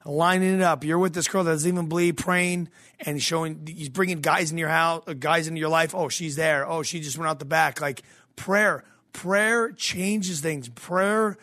[0.05, 0.85] lining it up.
[0.85, 2.69] You're with this girl that doesn't even believe, praying,
[3.01, 5.95] and showing, he's bringing guys in your house, uh, guys into your life.
[5.95, 6.69] Oh, she's there.
[6.69, 7.81] Oh, she just went out the back.
[7.81, 8.03] Like
[8.37, 10.69] prayer, prayer changes things.
[10.69, 11.37] Prayer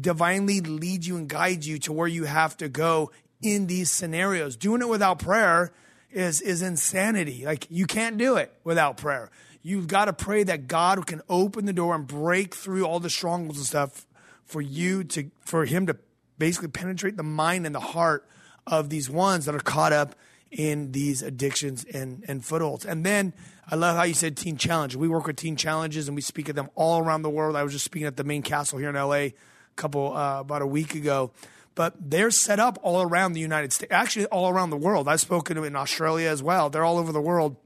[0.00, 3.10] divinely leads you and guides you to where you have to go
[3.42, 4.56] in these scenarios.
[4.56, 5.72] Doing it without prayer
[6.10, 7.44] is is insanity.
[7.44, 9.30] Like you can't do it without prayer.
[9.62, 13.10] You've got to pray that God can open the door and break through all the
[13.10, 14.06] strongholds and stuff
[14.44, 15.96] for you to for him to
[16.38, 18.28] basically penetrate the mind and the heart
[18.66, 20.14] of these ones that are caught up
[20.54, 22.86] in these addictions and, and footholds.
[22.86, 23.34] And then
[23.68, 24.94] I love how you said teen challenge.
[24.94, 27.56] We work with teen challenges and we speak at them all around the world.
[27.56, 29.34] I was just speaking at the main castle here in LA a
[29.74, 31.32] couple uh, about a week ago.
[31.74, 35.08] But they're set up all around the United States, actually all around the world.
[35.08, 36.70] I've spoken to in Australia as well.
[36.70, 37.56] They're all over the world.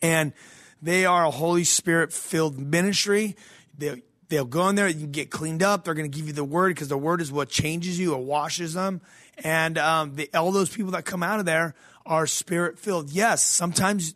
[0.00, 0.32] And
[0.80, 3.36] they are a Holy Spirit filled ministry.
[3.76, 4.02] They,
[4.32, 5.84] They'll go in there, you get cleaned up.
[5.84, 8.24] They're going to give you the word because the word is what changes you or
[8.24, 9.02] washes them.
[9.44, 11.74] And um, the, all those people that come out of there
[12.06, 13.10] are spirit filled.
[13.10, 14.14] Yes, sometimes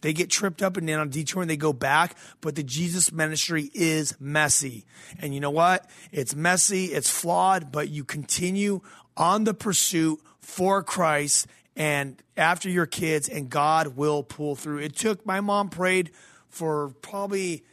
[0.00, 3.12] they get tripped up and then on detour and they go back, but the Jesus
[3.12, 4.84] ministry is messy.
[5.18, 5.88] And you know what?
[6.12, 8.80] It's messy, it's flawed, but you continue
[9.16, 14.78] on the pursuit for Christ and after your kids, and God will pull through.
[14.78, 16.10] It took my mom prayed
[16.48, 17.64] for probably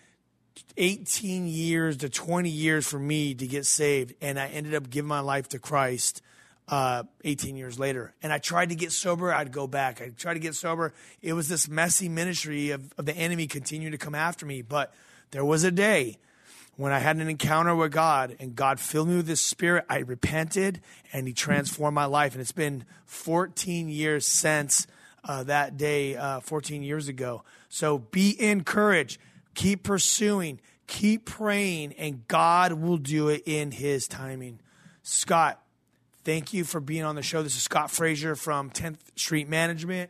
[0.78, 5.08] 18 years to 20 years for me to get saved, and I ended up giving
[5.08, 6.22] my life to Christ
[6.68, 8.14] uh, 18 years later.
[8.24, 10.02] And I tried to get sober, I'd go back.
[10.02, 10.94] I tried to get sober.
[11.22, 14.62] It was this messy ministry of, of the enemy continuing to come after me.
[14.62, 14.94] But
[15.32, 16.18] there was a day
[16.76, 19.86] when I had an encounter with God and God filled me with His Spirit.
[19.90, 20.82] I repented
[21.14, 22.34] and He transformed my life.
[22.34, 24.88] And it's been 14 years since
[25.24, 27.44] uh, that day, uh, 14 years ago.
[27.70, 29.20] So be encouraged.
[29.54, 34.60] Keep pursuing, keep praying, and God will do it in His timing.
[35.02, 35.62] Scott,
[36.26, 37.44] thank you for being on the show.
[37.44, 40.10] This is Scott Frazier from 10th Street Management.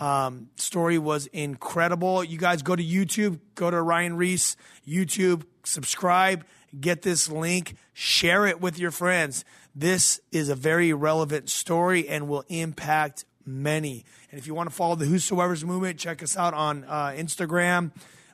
[0.00, 2.24] Um, story was incredible.
[2.24, 4.56] You guys go to YouTube, go to Ryan Ries
[4.88, 6.46] YouTube, subscribe,
[6.80, 9.44] get this link, share it with your friends.
[9.74, 14.06] This is a very relevant story and will impact many.
[14.30, 17.90] And if you want to follow the Whosoever's movement, check us out on uh, Instagram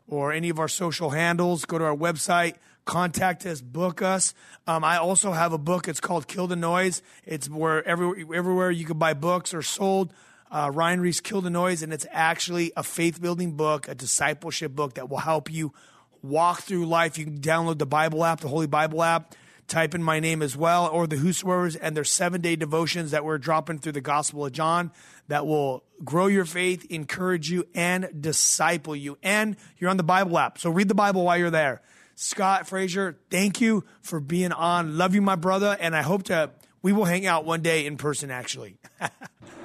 [0.07, 1.65] or any of our social handles.
[1.65, 2.55] Go to our website,
[2.89, 4.33] contact us, book us.
[4.67, 5.89] Um, I also have a book.
[5.89, 7.03] It's called Kill the Noise.
[7.27, 10.15] It's where every, everywhere you can buy books are sold.
[10.51, 14.73] Uh, Ryan Ries Kill the Noise, and it's actually a faith building book, a discipleship
[14.73, 15.75] book that will help you
[16.23, 17.19] walk through life.
[17.19, 19.35] You can download the Bible app, the Holy Bible app
[19.67, 23.23] type in my name as well, or the Whosoever's and their seven day devotions that
[23.23, 24.93] we're dropping through the Gospel of John
[25.29, 29.19] that will grow your faith, encourage you, and disciple you.
[29.23, 30.57] And you're on the Bible app.
[30.57, 31.83] So read the Bible while you're there.
[32.21, 34.99] Scott Frazier, thank you for being on.
[34.99, 35.77] Love you, my brother.
[35.79, 36.51] And I hope to,
[36.83, 38.77] we will hang out one day in person, actually.
[39.01, 39.09] I,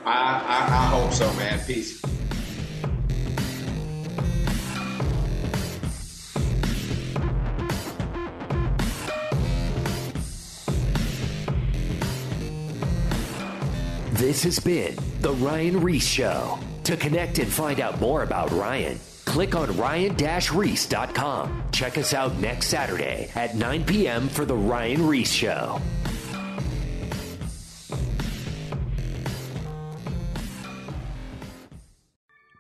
[0.06, 1.60] I, I hope so, man.
[1.66, 2.00] Peace.
[14.12, 16.60] This has been The Ryan Ries Show.
[16.84, 19.00] To connect and find out more about Ryan,
[19.34, 21.64] click on ryan-ries.com.
[21.72, 24.30] Check us out next Saturday at 9 p.m.
[24.30, 25.82] for The Ryan Ries Show.